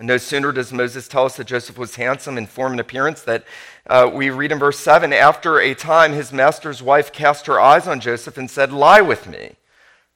no 0.00 0.16
sooner 0.16 0.50
does 0.50 0.72
Moses 0.72 1.06
tell 1.06 1.24
us 1.24 1.36
that 1.36 1.46
Joseph 1.46 1.78
was 1.78 1.96
handsome 1.96 2.36
in 2.36 2.46
form 2.46 2.72
and 2.72 2.80
appearance 2.80 3.22
that 3.22 3.44
uh, 3.86 4.10
we 4.12 4.30
read 4.30 4.50
in 4.50 4.58
verse 4.58 4.78
7 4.78 5.12
after 5.12 5.60
a 5.60 5.74
time, 5.74 6.12
his 6.12 6.32
master's 6.32 6.82
wife 6.82 7.12
cast 7.12 7.46
her 7.46 7.60
eyes 7.60 7.86
on 7.86 8.00
Joseph 8.00 8.36
and 8.36 8.50
said, 8.50 8.72
Lie 8.72 9.02
with 9.02 9.28
me. 9.28 9.56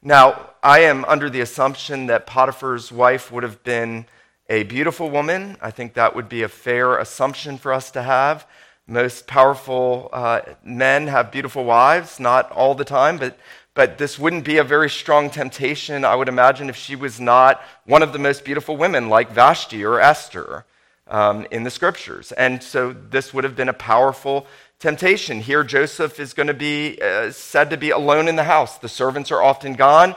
Now, 0.02 0.50
I 0.62 0.80
am 0.80 1.04
under 1.04 1.30
the 1.30 1.40
assumption 1.40 2.06
that 2.06 2.26
Potiphar's 2.26 2.90
wife 2.90 3.30
would 3.30 3.42
have 3.42 3.62
been 3.62 4.06
a 4.48 4.62
beautiful 4.64 5.10
woman. 5.10 5.56
I 5.60 5.70
think 5.70 5.94
that 5.94 6.14
would 6.14 6.28
be 6.28 6.42
a 6.42 6.48
fair 6.48 6.98
assumption 6.98 7.58
for 7.58 7.72
us 7.72 7.90
to 7.92 8.02
have. 8.02 8.46
Most 8.86 9.26
powerful 9.26 10.08
uh, 10.12 10.40
men 10.64 11.08
have 11.08 11.30
beautiful 11.30 11.64
wives, 11.64 12.18
not 12.18 12.50
all 12.52 12.74
the 12.74 12.84
time, 12.84 13.18
but 13.18 13.38
but 13.78 13.96
this 13.96 14.18
wouldn't 14.18 14.42
be 14.42 14.58
a 14.58 14.64
very 14.64 14.90
strong 14.90 15.30
temptation, 15.30 16.04
I 16.04 16.16
would 16.16 16.28
imagine, 16.28 16.68
if 16.68 16.74
she 16.74 16.96
was 16.96 17.20
not 17.20 17.62
one 17.84 18.02
of 18.02 18.12
the 18.12 18.18
most 18.18 18.44
beautiful 18.44 18.76
women, 18.76 19.08
like 19.08 19.30
Vashti 19.30 19.84
or 19.84 20.00
Esther 20.00 20.64
um, 21.06 21.46
in 21.52 21.62
the 21.62 21.70
scriptures. 21.70 22.32
And 22.32 22.60
so 22.60 22.92
this 22.92 23.32
would 23.32 23.44
have 23.44 23.54
been 23.54 23.68
a 23.68 23.72
powerful 23.72 24.48
temptation. 24.80 25.40
Here, 25.40 25.62
Joseph 25.62 26.18
is 26.18 26.34
going 26.34 26.48
to 26.48 26.54
be 26.54 27.00
uh, 27.00 27.30
said 27.30 27.70
to 27.70 27.76
be 27.76 27.90
alone 27.90 28.26
in 28.26 28.34
the 28.34 28.42
house. 28.42 28.78
The 28.78 28.88
servants 28.88 29.30
are 29.30 29.40
often 29.40 29.74
gone. 29.74 30.16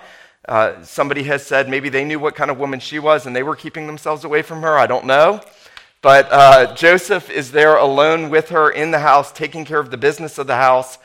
Uh, 0.50 0.82
somebody 0.82 1.22
has 1.26 1.46
said 1.46 1.70
maybe 1.70 1.90
they 1.90 2.04
knew 2.04 2.18
what 2.18 2.34
kind 2.34 2.50
of 2.50 2.58
woman 2.58 2.80
she 2.80 2.98
was 2.98 3.28
and 3.28 3.36
they 3.36 3.44
were 3.44 3.56
keeping 3.56 3.86
themselves 3.86 4.24
away 4.24 4.42
from 4.42 4.64
her. 4.64 4.76
I 4.76 4.88
don't 4.88 5.06
know. 5.06 5.40
But 6.02 6.28
uh, 6.32 6.74
Joseph 6.74 7.30
is 7.30 7.52
there 7.52 7.78
alone 7.78 8.32
with 8.32 8.50
her 8.50 8.72
in 8.72 8.90
the 8.90 9.02
house, 9.02 9.32
taking 9.32 9.66
care 9.66 9.80
of 9.80 9.92
the 9.92 9.98
business 9.98 10.40
of 10.40 10.48
the 10.48 10.56
house, 10.56 10.98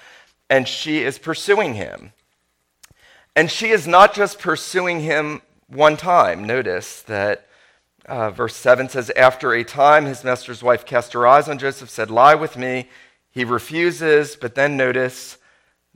and 0.48 0.66
she 0.66 1.02
is 1.02 1.18
pursuing 1.18 1.74
him. 1.74 2.14
And 3.36 3.50
she 3.50 3.68
is 3.68 3.86
not 3.86 4.14
just 4.14 4.38
pursuing 4.38 5.00
him 5.00 5.42
one 5.68 5.98
time. 5.98 6.44
Notice 6.44 7.02
that 7.02 7.46
uh, 8.06 8.30
verse 8.30 8.56
7 8.56 8.88
says, 8.88 9.10
After 9.10 9.52
a 9.52 9.62
time, 9.62 10.06
his 10.06 10.24
master's 10.24 10.62
wife 10.62 10.86
cast 10.86 11.12
her 11.12 11.26
eyes 11.26 11.46
on 11.46 11.58
Joseph, 11.58 11.90
said, 11.90 12.10
Lie 12.10 12.34
with 12.34 12.56
me. 12.56 12.88
He 13.30 13.44
refuses, 13.44 14.36
but 14.36 14.54
then 14.54 14.78
notice 14.78 15.36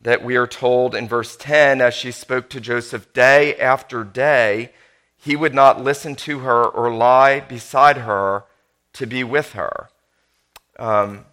that 0.02 0.22
we 0.22 0.36
are 0.36 0.46
told 0.46 0.94
in 0.94 1.08
verse 1.08 1.34
10 1.36 1.80
as 1.80 1.94
she 1.94 2.10
spoke 2.10 2.50
to 2.50 2.60
Joseph 2.60 3.10
day 3.14 3.56
after 3.56 4.04
day, 4.04 4.72
he 5.16 5.34
would 5.34 5.54
not 5.54 5.82
listen 5.82 6.16
to 6.16 6.40
her 6.40 6.64
or 6.64 6.92
lie 6.92 7.40
beside 7.40 7.98
her 7.98 8.44
to 8.94 9.06
be 9.06 9.24
with 9.24 9.52
her. 9.52 9.88
Um, 10.78 11.24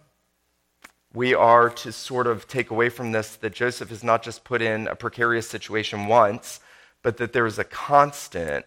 we 1.14 1.34
are 1.34 1.70
to 1.70 1.92
sort 1.92 2.26
of 2.26 2.46
take 2.46 2.70
away 2.70 2.88
from 2.88 3.12
this 3.12 3.36
that 3.36 3.54
Joseph 3.54 3.90
is 3.90 4.04
not 4.04 4.22
just 4.22 4.44
put 4.44 4.60
in 4.60 4.86
a 4.88 4.94
precarious 4.94 5.48
situation 5.48 6.06
once, 6.06 6.60
but 7.02 7.16
that 7.16 7.32
there 7.32 7.46
is 7.46 7.58
a 7.58 7.64
constant 7.64 8.66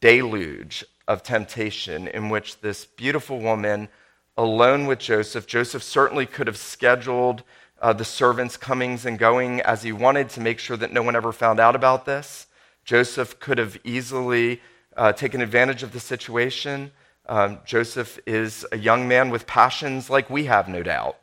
deluge 0.00 0.84
of 1.06 1.22
temptation 1.22 2.08
in 2.08 2.28
which 2.28 2.60
this 2.60 2.84
beautiful 2.84 3.38
woman, 3.38 3.88
alone 4.36 4.86
with 4.86 4.98
Joseph, 4.98 5.46
Joseph 5.46 5.82
certainly 5.82 6.26
could 6.26 6.48
have 6.48 6.56
scheduled 6.56 7.44
uh, 7.80 7.92
the 7.92 8.04
servants' 8.04 8.56
comings 8.56 9.06
and 9.06 9.18
going 9.18 9.60
as 9.60 9.82
he 9.82 9.92
wanted 9.92 10.28
to 10.30 10.40
make 10.40 10.58
sure 10.58 10.76
that 10.76 10.92
no 10.92 11.02
one 11.02 11.14
ever 11.14 11.32
found 11.32 11.60
out 11.60 11.76
about 11.76 12.04
this, 12.04 12.46
Joseph 12.84 13.38
could 13.38 13.58
have 13.58 13.78
easily 13.84 14.60
uh, 14.96 15.12
taken 15.12 15.40
advantage 15.40 15.82
of 15.82 15.92
the 15.92 16.00
situation. 16.00 16.90
Um, 17.28 17.58
Joseph 17.64 18.18
is 18.26 18.66
a 18.72 18.78
young 18.78 19.06
man 19.06 19.30
with 19.30 19.46
passions 19.46 20.08
like 20.08 20.30
we 20.30 20.46
have, 20.46 20.68
no 20.68 20.82
doubt. 20.82 21.18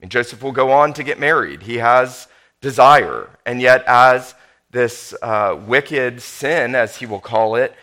Mean, 0.00 0.08
Joseph 0.08 0.42
will 0.42 0.52
go 0.52 0.70
on 0.70 0.92
to 0.94 1.02
get 1.02 1.18
married. 1.18 1.62
He 1.62 1.76
has 1.78 2.28
desire. 2.60 3.28
And 3.46 3.60
yet, 3.60 3.84
as 3.86 4.34
this 4.70 5.14
uh, 5.22 5.58
wicked 5.66 6.22
sin, 6.22 6.74
as 6.74 6.96
he 6.96 7.06
will 7.06 7.20
call 7.20 7.56
it, 7.56 7.74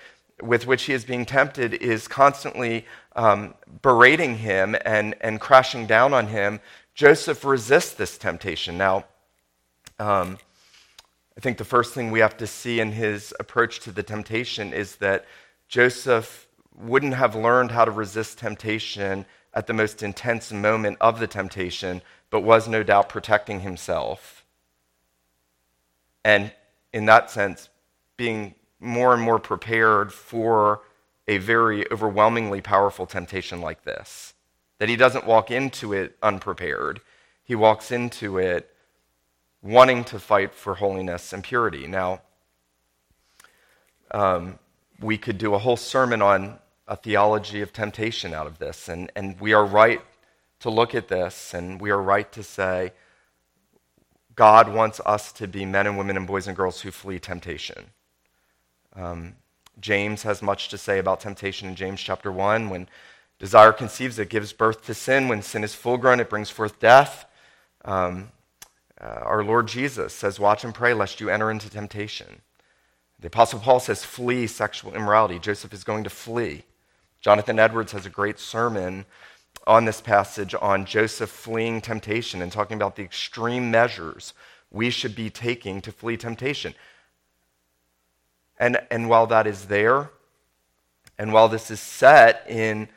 with 0.42 0.68
which 0.68 0.84
he 0.84 0.94
is 0.94 1.06
being 1.06 1.26
tempted, 1.26 1.74
is 1.74 2.08
constantly 2.08 2.86
um, 3.16 3.54
berating 3.82 4.38
him 4.38 4.76
and, 4.86 5.16
and 5.22 5.40
crashing 5.40 5.88
down 5.88 6.14
on 6.14 6.28
him, 6.28 6.60
Joseph 6.94 7.44
resists 7.44 7.94
this 7.94 8.18
temptation. 8.18 8.78
Now, 8.78 9.06
um, 10.00 10.38
I 11.38 11.42
think 11.42 11.58
the 11.58 11.66
first 11.66 11.94
thing 11.94 12.12
we 12.12 12.20
have 12.20 12.38
to 12.38 12.48
see 12.48 12.80
in 12.80 12.92
his 12.92 13.34
approach 13.40 13.82
to 13.82 13.92
the 13.92 14.04
temptation 14.04 14.72
is 14.72 14.96
that 14.98 15.26
Joseph 15.68 16.48
wouldn't 16.78 17.14
have 17.14 17.36
learned 17.36 17.72
how 17.72 17.86
to 17.86 17.92
resist 17.92 18.38
temptation 18.38 19.26
at 19.56 19.68
the 19.68 19.74
most 19.74 20.04
intense 20.04 20.52
moment 20.52 20.98
of 21.00 21.20
the 21.20 21.28
temptation, 21.28 22.02
but 22.30 22.42
was 22.42 22.68
no 22.68 22.84
doubt 22.84 23.10
protecting 23.10 23.62
himself. 23.62 24.46
And 26.24 26.52
in 26.92 27.06
that 27.06 27.32
sense, 27.32 27.70
being 28.18 28.56
more 28.80 29.14
and 29.14 29.22
more 29.22 29.40
prepared 29.40 30.12
for 30.12 30.82
a 31.28 31.38
very 31.38 31.90
overwhelmingly 31.92 32.62
powerful 32.62 33.06
temptation 33.06 33.62
like 33.62 33.84
this. 33.84 34.34
That 34.80 34.90
he 34.90 34.96
doesn't 34.96 35.26
walk 35.26 35.50
into 35.50 35.94
it 35.94 36.18
unprepared, 36.22 37.00
he 37.44 37.56
walks 37.56 37.92
into 37.92 38.38
it 38.38 38.70
wanting 39.62 40.04
to 40.04 40.20
fight 40.20 40.54
for 40.54 40.76
holiness 40.76 41.34
and 41.34 41.44
purity. 41.44 41.88
Now, 41.88 42.22
um, 44.12 44.60
we 45.00 45.18
could 45.18 45.38
do 45.38 45.54
a 45.56 45.58
whole 45.58 45.78
sermon 45.78 46.22
on 46.22 46.60
a 46.88 46.96
theology 46.96 47.62
of 47.62 47.74
temptation 47.74 48.34
out 48.34 48.48
of 48.48 48.60
this, 48.60 48.88
and, 48.88 49.12
and 49.16 49.40
we 49.40 49.54
are 49.54 49.66
right 49.66 50.02
to 50.60 50.70
look 50.70 50.96
at 50.96 51.08
this, 51.08 51.54
and 51.54 51.82
we 51.82 51.90
are 51.90 52.02
right 52.02 52.32
to 52.32 52.44
say 52.44 52.92
God 54.36 54.74
wants 54.74 55.00
us 55.06 55.32
to 55.34 55.48
be 55.48 55.66
men 55.66 55.88
and 55.88 55.98
women 55.98 56.18
and 56.18 56.28
boys 56.28 56.48
and 56.48 56.56
girls 56.56 56.82
who 56.82 56.92
flee 56.92 57.20
temptation. 57.20 57.86
Um, 58.96 59.36
James 59.80 60.24
has 60.24 60.42
much 60.42 60.70
to 60.70 60.78
say 60.78 61.00
about 61.00 61.22
temptation 61.22 61.68
in 61.70 61.76
James 61.76 62.02
chapter 62.02 62.32
1. 62.32 62.70
When 62.70 62.88
desire 63.40 63.72
conceives, 63.72 64.20
it 64.20 64.30
gives 64.30 64.54
birth 64.54 64.86
to 64.86 64.94
sin. 64.94 65.28
When 65.28 65.42
sin 65.42 65.64
is 65.64 65.74
full 65.74 65.98
grown, 65.98 66.20
it 66.20 66.30
brings 66.30 66.50
forth 66.50 66.80
death. 66.80 67.26
Um, 67.84 68.32
uh, 69.00 69.20
our 69.24 69.44
Lord 69.44 69.68
Jesus 69.68 70.14
says, 70.14 70.40
Watch 70.40 70.64
and 70.64 70.74
pray 70.74 70.94
lest 70.94 71.20
you 71.20 71.30
enter 71.30 71.52
into 71.52 71.70
temptation. 71.70 72.42
The 73.20 73.28
Apostle 73.28 73.60
Paul 73.60 73.80
says, 73.80 74.04
Flee 74.04 74.48
sexual 74.48 74.94
immorality. 74.94 75.40
Joseph 75.40 75.74
is 75.74 75.84
going 75.84 76.04
to 76.06 76.10
flee. 76.10 76.64
Jonathan 77.26 77.58
Edwards 77.58 77.92
has 77.92 78.06
a 78.06 78.10
great 78.12 78.38
sermon 78.38 79.04
on 79.66 79.86
this 79.86 80.00
passage 80.00 80.54
on 80.62 80.86
Joseph 80.86 81.32
fleeing 81.32 81.82
temptation 81.82 82.40
and 82.40 82.52
talking 82.52 82.78
about 82.78 82.96
the 82.96 83.02
extreme 83.02 83.72
measures 83.72 84.36
we 84.70 84.92
should 84.92 85.16
be 85.16 85.32
taking 85.32 85.82
to 85.82 85.92
flee 85.92 86.18
temptation. 86.18 86.76
And, 88.60 88.80
and 88.92 89.10
while 89.10 89.26
that 89.26 89.48
is 89.48 89.66
there, 89.66 90.12
and 91.18 91.34
while 91.34 91.50
this 91.50 91.72
is 91.72 91.80
set 91.80 92.46
in 92.48 92.90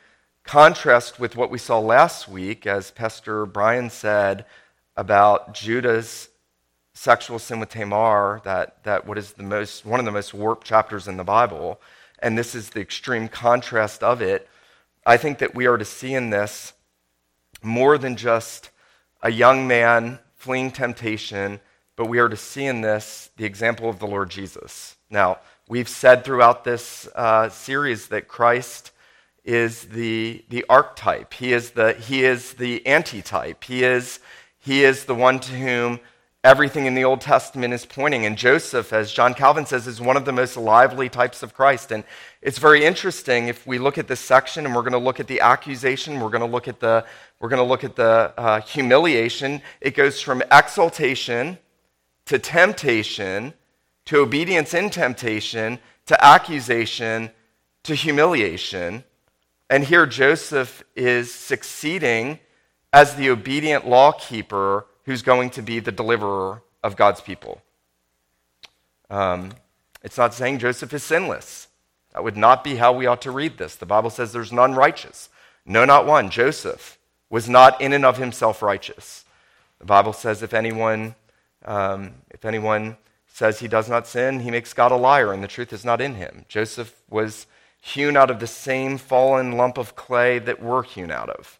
contrast 0.43 1.19
with 1.19 1.35
what 1.35 1.49
we 1.49 1.57
saw 1.57 1.79
last 1.79 2.29
week, 2.29 2.67
as 2.67 2.91
Pastor 2.91 3.47
Brian 3.47 3.89
said, 3.89 4.45
about 4.95 5.55
Judah's 5.55 6.29
sexual 6.93 7.39
sin 7.39 7.59
with 7.59 7.69
Tamar, 7.69 8.41
that, 8.43 8.83
that 8.83 9.07
what 9.07 9.17
is 9.17 9.33
the 9.33 9.41
most, 9.41 9.87
one 9.87 9.99
of 9.99 10.05
the 10.05 10.11
most 10.11 10.35
warped 10.35 10.67
chapters 10.67 11.07
in 11.07 11.17
the 11.17 11.23
Bible, 11.23 11.81
and 12.21 12.37
this 12.37 12.55
is 12.55 12.69
the 12.69 12.81
extreme 12.81 13.27
contrast 13.27 14.03
of 14.03 14.21
it, 14.21 14.47
I 15.05 15.17
think 15.17 15.39
that 15.39 15.55
we 15.55 15.65
are 15.65 15.77
to 15.77 15.85
see 15.85 16.13
in 16.13 16.29
this 16.29 16.73
more 17.61 17.97
than 17.97 18.15
just 18.15 18.69
a 19.21 19.31
young 19.31 19.67
man 19.67 20.19
fleeing 20.35 20.71
temptation, 20.71 21.59
but 21.95 22.05
we 22.05 22.19
are 22.19 22.29
to 22.29 22.37
see 22.37 22.65
in 22.65 22.81
this 22.81 23.29
the 23.37 23.45
example 23.45 23.89
of 23.89 23.99
the 23.99 24.07
Lord 24.07 24.29
Jesus. 24.29 24.95
Now, 25.09 25.39
we've 25.67 25.89
said 25.89 26.23
throughout 26.23 26.63
this 26.63 27.07
uh, 27.15 27.49
series 27.49 28.07
that 28.07 28.27
Christ 28.27 28.91
is 29.43 29.85
the, 29.85 30.43
the 30.49 30.65
archetype, 30.69 31.33
he 31.33 31.53
is 31.53 31.71
the, 31.71 31.93
he 31.93 32.23
is 32.23 32.53
the 32.53 32.85
antitype, 32.85 33.63
he 33.63 33.83
is 33.83 34.19
he 34.61 34.83
is 34.83 35.05
the 35.05 35.15
one 35.15 35.39
to 35.39 35.53
whom 35.53 35.99
everything 36.43 36.85
in 36.85 36.95
the 36.95 37.03
Old 37.03 37.21
Testament 37.21 37.73
is 37.73 37.85
pointing. 37.85 38.25
And 38.25 38.37
Joseph, 38.37 38.93
as 38.93 39.11
John 39.11 39.33
Calvin 39.33 39.65
says, 39.65 39.87
is 39.87 39.99
one 39.99 40.15
of 40.15 40.25
the 40.25 40.31
most 40.31 40.55
lively 40.55 41.09
types 41.09 41.43
of 41.43 41.53
Christ. 41.53 41.91
And 41.91 42.03
it's 42.41 42.57
very 42.57 42.85
interesting 42.85 43.47
if 43.47 43.67
we 43.67 43.77
look 43.77 43.97
at 43.97 44.07
this 44.07 44.21
section 44.21 44.65
and 44.65 44.73
we're 44.73 44.83
going 44.83 44.93
to 44.93 44.99
look 44.99 45.19
at 45.19 45.27
the 45.27 45.41
accusation, 45.41 46.19
we're 46.19 46.29
going 46.29 46.39
to 46.41 46.47
look 46.47 46.67
at 46.67 46.79
the, 46.79 47.05
we're 47.39 47.49
going 47.49 47.61
to 47.61 47.67
look 47.67 47.83
at 47.83 47.95
the 47.95 48.33
uh, 48.37 48.61
humiliation. 48.61 49.61
It 49.81 49.95
goes 49.95 50.21
from 50.21 50.41
exaltation 50.51 51.57
to 52.25 52.39
temptation 52.39 53.53
to 54.05 54.19
obedience 54.19 54.73
in 54.73 54.89
temptation 54.89 55.77
to 56.05 56.25
accusation 56.25 57.29
to 57.83 57.93
humiliation. 57.93 59.03
And 59.69 59.83
here 59.83 60.07
Joseph 60.07 60.83
is 60.95 61.31
succeeding 61.33 62.39
as 62.91 63.15
the 63.15 63.29
obedient 63.29 63.87
lawkeeper 63.87 64.87
who's 65.09 65.23
going 65.23 65.49
to 65.49 65.63
be 65.63 65.79
the 65.79 65.91
deliverer 65.91 66.61
of 66.83 66.95
God's 66.95 67.19
people. 67.19 67.63
Um, 69.09 69.53
it's 70.03 70.19
not 70.19 70.35
saying 70.35 70.59
Joseph 70.59 70.93
is 70.93 71.01
sinless. 71.01 71.67
That 72.13 72.23
would 72.23 72.37
not 72.37 72.63
be 72.63 72.75
how 72.75 72.93
we 72.93 73.07
ought 73.07 73.23
to 73.23 73.31
read 73.31 73.57
this. 73.57 73.75
The 73.75 73.87
Bible 73.87 74.11
says 74.11 74.31
there's 74.31 74.53
none 74.53 74.75
righteous. 74.75 75.29
No, 75.65 75.83
not 75.83 76.05
one. 76.05 76.29
Joseph 76.29 76.99
was 77.27 77.49
not 77.49 77.81
in 77.81 77.91
and 77.91 78.05
of 78.05 78.17
himself 78.17 78.61
righteous. 78.61 79.25
The 79.79 79.85
Bible 79.85 80.13
says 80.13 80.43
if 80.43 80.53
anyone, 80.53 81.15
um, 81.65 82.13
if 82.29 82.45
anyone 82.45 82.95
says 83.25 83.57
he 83.57 83.67
does 83.67 83.89
not 83.89 84.05
sin, 84.05 84.41
he 84.41 84.51
makes 84.51 84.73
God 84.73 84.91
a 84.91 84.95
liar, 84.95 85.33
and 85.33 85.43
the 85.43 85.47
truth 85.47 85.73
is 85.73 85.83
not 85.83 86.01
in 86.01 86.13
him. 86.13 86.45
Joseph 86.47 87.01
was 87.09 87.47
hewn 87.81 88.15
out 88.15 88.29
of 88.29 88.39
the 88.39 88.45
same 88.45 88.99
fallen 88.99 89.53
lump 89.53 89.79
of 89.79 89.95
clay 89.95 90.37
that 90.37 90.61
we're 90.61 90.83
hewn 90.83 91.09
out 91.09 91.31
of. 91.31 91.59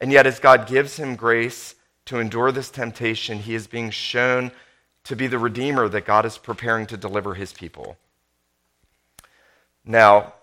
And 0.00 0.12
yet, 0.12 0.28
as 0.28 0.38
God 0.38 0.68
gives 0.68 0.96
him 0.96 1.16
grace 1.16 1.74
to 2.06 2.18
endure 2.18 2.52
this 2.52 2.70
temptation, 2.70 3.38
he 3.38 3.54
is 3.54 3.66
being 3.66 3.90
shown 3.90 4.52
to 5.04 5.14
be 5.14 5.26
the 5.26 5.38
Redeemer 5.38 5.88
that 5.88 6.04
God 6.04 6.24
is 6.24 6.38
preparing 6.38 6.86
to 6.86 6.96
deliver 6.96 7.34
his 7.34 7.52
people. 7.52 7.96
Now, 9.84 10.34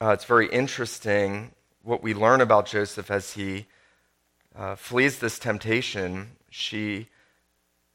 uh, 0.00 0.10
it's 0.10 0.24
very 0.24 0.48
interesting 0.48 1.52
what 1.82 2.02
we 2.02 2.12
learn 2.12 2.40
about 2.40 2.66
Joseph 2.66 3.10
as 3.10 3.32
he 3.32 3.66
uh, 4.54 4.76
flees 4.76 5.18
this 5.18 5.38
temptation. 5.38 6.32
She 6.50 7.08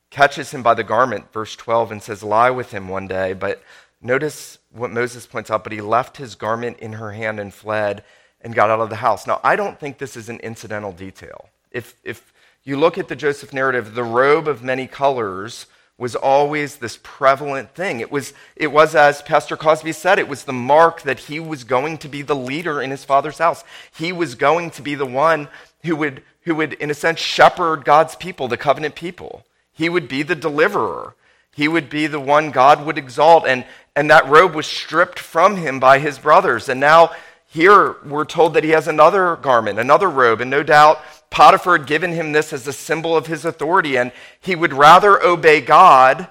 catches 0.09 0.51
him 0.51 0.63
by 0.63 0.73
the 0.73 0.83
garment, 0.83 1.31
verse 1.31 1.55
12, 1.55 1.91
and 1.91 2.01
says, 2.01 2.23
Lie 2.23 2.49
with 2.49 2.71
him 2.71 2.87
one 2.87 3.07
day. 3.07 3.33
But 3.33 3.61
notice 4.01 4.57
what 4.71 4.91
Moses 4.91 5.27
points 5.27 5.51
out, 5.51 5.63
but 5.63 5.73
he 5.73 5.81
left 5.81 6.17
his 6.17 6.35
garment 6.35 6.79
in 6.79 6.93
her 6.93 7.11
hand 7.11 7.39
and 7.39 7.53
fled 7.53 8.03
and 8.41 8.55
got 8.55 8.69
out 8.69 8.79
of 8.79 8.89
the 8.89 8.97
house. 8.97 9.27
Now, 9.27 9.39
I 9.43 9.55
don't 9.55 9.79
think 9.79 9.97
this 9.97 10.15
is 10.15 10.29
an 10.29 10.39
incidental 10.39 10.91
detail. 10.91 11.49
If, 11.71 11.95
if 12.03 12.33
you 12.63 12.77
look 12.77 12.97
at 12.97 13.07
the 13.07 13.15
Joseph 13.15 13.53
narrative, 13.53 13.95
the 13.95 14.03
robe 14.03 14.47
of 14.47 14.63
many 14.63 14.87
colors 14.87 15.67
was 15.97 16.15
always 16.15 16.77
this 16.77 16.99
prevalent 17.01 17.73
thing. 17.73 18.01
It 18.01 18.11
was, 18.11 18.33
it 18.55 18.67
was, 18.67 18.93
as 18.93 19.21
Pastor 19.23 19.57
Cosby 19.57 19.93
said, 19.93 20.19
it 20.19 20.27
was 20.27 20.43
the 20.43 20.53
mark 20.53 21.01
that 21.01 21.19
he 21.19 21.39
was 21.39 21.63
going 21.63 21.97
to 21.99 22.07
be 22.07 22.21
the 22.21 22.35
leader 22.35 22.81
in 22.81 22.91
his 22.91 23.03
father's 23.03 23.39
house. 23.39 23.63
He 23.95 24.11
was 24.11 24.35
going 24.35 24.69
to 24.71 24.81
be 24.81 24.93
the 24.93 25.07
one 25.07 25.47
who 25.83 25.95
would, 25.95 26.21
who 26.41 26.55
would 26.55 26.73
in 26.73 26.91
a 26.91 26.93
sense, 26.93 27.19
shepherd 27.19 27.83
God's 27.83 28.15
people, 28.15 28.47
the 28.47 28.57
covenant 28.57 28.93
people. 28.93 29.45
He 29.73 29.89
would 29.89 30.07
be 30.07 30.21
the 30.21 30.35
deliverer. 30.35 31.15
He 31.55 31.67
would 31.67 31.89
be 31.89 32.05
the 32.05 32.19
one 32.19 32.51
God 32.51 32.85
would 32.85 32.99
exalt. 32.99 33.47
And, 33.47 33.65
and 33.95 34.11
that 34.11 34.27
robe 34.27 34.53
was 34.53 34.67
stripped 34.67 35.17
from 35.17 35.57
him 35.57 35.79
by 35.79 35.97
his 35.97 36.19
brothers. 36.19 36.69
And 36.69 36.79
now 36.79 37.11
here 37.47 37.95
we're 38.05 38.25
told 38.25 38.53
that 38.53 38.63
he 38.63 38.71
has 38.71 38.87
another 38.87 39.35
garment, 39.37 39.79
another 39.79 40.09
robe, 40.09 40.41
and 40.41 40.51
no 40.51 40.61
doubt 40.61 41.01
Potiphar 41.29 41.77
had 41.77 41.87
given 41.87 42.11
him 42.11 42.31
this 42.31 42.53
as 42.53 42.67
a 42.67 42.73
symbol 42.73 43.15
of 43.15 43.27
his 43.27 43.45
authority, 43.45 43.97
and 43.97 44.11
he 44.39 44.55
would 44.55 44.73
rather 44.73 45.21
obey 45.21 45.61
God 45.61 46.27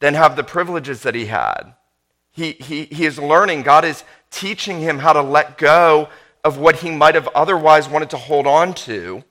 than 0.00 0.14
have 0.14 0.36
the 0.36 0.44
privileges 0.44 1.02
that 1.02 1.14
he 1.14 1.26
had. 1.26 1.74
He, 2.30 2.52
he, 2.52 2.84
he 2.86 3.06
is 3.06 3.18
learning, 3.18 3.62
God 3.62 3.84
is 3.84 4.04
teaching 4.30 4.80
him 4.80 4.98
how 4.98 5.12
to 5.12 5.22
let 5.22 5.56
go 5.56 6.08
of 6.42 6.58
what 6.58 6.76
he 6.76 6.90
might 6.90 7.14
have 7.14 7.28
otherwise 7.28 7.88
wanted 7.88 8.10
to 8.10 8.16
hold 8.16 8.46
on 8.46 8.74
to, 8.74 9.24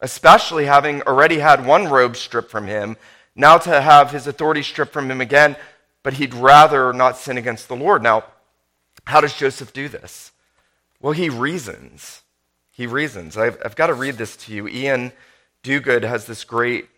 especially 0.00 0.66
having 0.66 1.02
already 1.02 1.38
had 1.38 1.66
one 1.66 1.88
robe 1.88 2.16
stripped 2.16 2.50
from 2.50 2.66
him, 2.66 2.96
now 3.34 3.58
to 3.58 3.80
have 3.80 4.10
his 4.10 4.26
authority 4.26 4.62
stripped 4.62 4.92
from 4.92 5.10
him 5.10 5.20
again, 5.20 5.56
but 6.02 6.14
he'd 6.14 6.32
rather 6.32 6.92
not 6.92 7.18
sin 7.18 7.36
against 7.36 7.68
the 7.68 7.76
Lord. 7.76 8.02
Now, 8.02 8.24
how 9.04 9.20
does 9.20 9.36
Joseph 9.36 9.72
do 9.72 9.88
this? 9.88 10.32
Well, 11.00 11.12
he 11.12 11.28
reasons. 11.28 12.22
He 12.76 12.86
reasons. 12.86 13.38
I've, 13.38 13.56
I've 13.64 13.74
got 13.74 13.86
to 13.86 13.94
read 13.94 14.18
this 14.18 14.36
to 14.36 14.52
you. 14.52 14.68
Iain 14.68 15.12
Duguid 15.62 16.02
has 16.02 16.26
this 16.26 16.44
great 16.44 16.90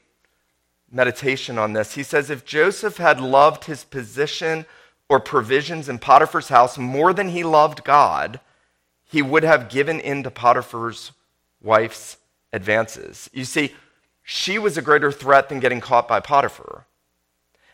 meditation 0.91 1.57
on 1.57 1.73
this. 1.73 1.95
He 1.95 2.03
says, 2.03 2.31
If 2.31 2.45
Joseph 2.45 2.97
had 2.97 3.21
loved 3.21 3.67
his 3.67 3.85
position 3.85 4.67
or 5.09 5.21
provisions 5.21 5.89
in 5.89 6.01
Potiphar's 6.01 6.49
house 6.49 6.79
more 6.79 7.13
than 7.13 7.29
he 7.29 7.45
loved 7.45 7.85
God, 7.85 8.41
he 9.05 9.23
would 9.23 9.45
have 9.45 9.69
given 9.69 10.01
in 10.01 10.25
to 10.25 10.33
Potiphar's 10.33 11.13
wife's 11.63 12.17
advances. 12.53 13.31
You 13.33 13.45
see, 13.45 13.73
she 14.25 14.59
was 14.59 14.77
a 14.77 14.83
greater 14.83 15.13
threat 15.13 15.49
than 15.49 15.61
getting 15.61 15.81
caught 15.81 16.09
by 16.09 16.19
Potiphar. 16.19 16.87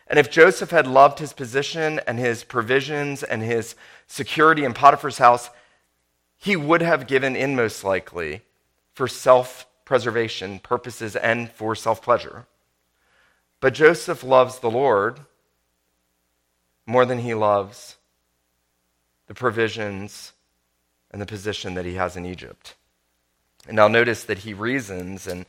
And 0.05 0.19
if 0.19 0.29
Joseph 0.29 0.69
had 0.69 0.85
loved 0.85 1.17
his 1.17 1.33
position 1.33 1.99
and 2.05 2.19
his 2.19 2.43
provisions 2.43 3.23
and 3.23 3.41
his 3.41 3.73
security 4.05 4.63
in 4.63 4.75
Potiphar's 4.75 5.17
house, 5.17 5.49
he 6.37 6.55
would 6.55 6.81
have 6.81 7.07
given 7.07 7.35
in 7.35 7.55
most 7.55 7.83
likely 7.83 8.41
for 8.93 9.07
self 9.07 9.67
preservation 9.83 10.59
purposes 10.59 11.15
and 11.15 11.51
for 11.51 11.75
self 11.75 12.01
pleasure. 12.01 12.45
But 13.59 13.73
Joseph 13.73 14.23
loves 14.23 14.59
the 14.59 14.69
Lord 14.69 15.21
more 16.85 17.05
than 17.05 17.19
he 17.19 17.33
loves 17.33 17.97
the 19.27 19.33
provisions 19.33 20.33
and 21.11 21.21
the 21.21 21.25
position 21.25 21.73
that 21.75 21.85
he 21.85 21.95
has 21.95 22.15
in 22.15 22.25
Egypt. 22.25 22.75
And 23.67 23.75
now 23.75 23.87
notice 23.87 24.23
that 24.25 24.39
he 24.39 24.53
reasons, 24.53 25.25
and 25.25 25.45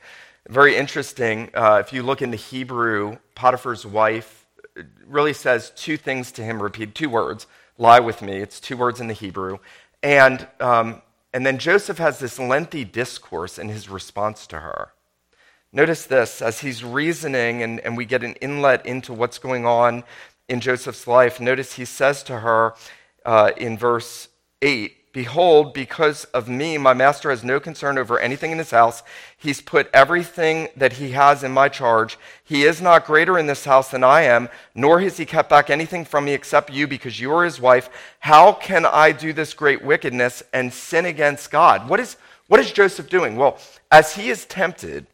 very 0.48 0.76
interesting, 0.76 1.50
uh, 1.52 1.82
if 1.84 1.92
you 1.92 2.02
look 2.02 2.22
in 2.22 2.30
the 2.30 2.36
Hebrew, 2.36 3.18
Potiphar's 3.34 3.84
wife 3.84 4.46
really 5.06 5.32
says 5.32 5.72
two 5.76 5.96
things 5.96 6.32
to 6.32 6.42
him, 6.42 6.62
repeat 6.62 6.94
two 6.94 7.10
words 7.10 7.46
lie 7.78 8.00
with 8.00 8.22
me. 8.22 8.38
It's 8.38 8.60
two 8.60 8.76
words 8.76 9.00
in 9.00 9.06
the 9.06 9.14
Hebrew. 9.14 9.58
And, 10.06 10.46
um, 10.60 11.02
and 11.34 11.44
then 11.44 11.58
Joseph 11.58 11.98
has 11.98 12.20
this 12.20 12.38
lengthy 12.38 12.84
discourse 12.84 13.58
in 13.58 13.68
his 13.68 13.88
response 13.88 14.46
to 14.46 14.60
her. 14.60 14.92
Notice 15.72 16.06
this 16.06 16.40
as 16.40 16.60
he's 16.60 16.84
reasoning, 16.84 17.64
and, 17.64 17.80
and 17.80 17.96
we 17.96 18.04
get 18.04 18.22
an 18.22 18.34
inlet 18.34 18.86
into 18.86 19.12
what's 19.12 19.40
going 19.40 19.66
on 19.66 20.04
in 20.48 20.60
Joseph's 20.60 21.08
life. 21.08 21.40
Notice 21.40 21.72
he 21.72 21.84
says 21.84 22.22
to 22.22 22.38
her 22.38 22.76
uh, 23.24 23.50
in 23.56 23.76
verse 23.76 24.28
8, 24.62 24.96
Behold, 25.16 25.72
because 25.72 26.24
of 26.34 26.46
me, 26.46 26.76
my 26.76 26.92
master 26.92 27.30
has 27.30 27.42
no 27.42 27.58
concern 27.58 27.96
over 27.96 28.18
anything 28.18 28.52
in 28.52 28.58
his 28.58 28.70
house. 28.70 29.02
He's 29.34 29.62
put 29.62 29.88
everything 29.94 30.68
that 30.76 30.92
he 30.92 31.12
has 31.12 31.42
in 31.42 31.52
my 31.52 31.70
charge. 31.70 32.18
He 32.44 32.64
is 32.64 32.82
not 32.82 33.06
greater 33.06 33.38
in 33.38 33.46
this 33.46 33.64
house 33.64 33.90
than 33.90 34.04
I 34.04 34.24
am, 34.24 34.50
nor 34.74 35.00
has 35.00 35.16
he 35.16 35.24
kept 35.24 35.48
back 35.48 35.70
anything 35.70 36.04
from 36.04 36.26
me 36.26 36.34
except 36.34 36.70
you, 36.70 36.86
because 36.86 37.18
you 37.18 37.32
are 37.32 37.46
his 37.46 37.58
wife. 37.58 37.88
How 38.18 38.52
can 38.52 38.84
I 38.84 39.10
do 39.10 39.32
this 39.32 39.54
great 39.54 39.82
wickedness 39.82 40.42
and 40.52 40.70
sin 40.70 41.06
against 41.06 41.50
God? 41.50 41.88
What 41.88 41.98
is, 41.98 42.18
what 42.48 42.60
is 42.60 42.70
Joseph 42.70 43.08
doing? 43.08 43.36
Well, 43.36 43.56
as 43.90 44.16
he 44.16 44.28
is 44.28 44.44
tempted, 44.44 45.06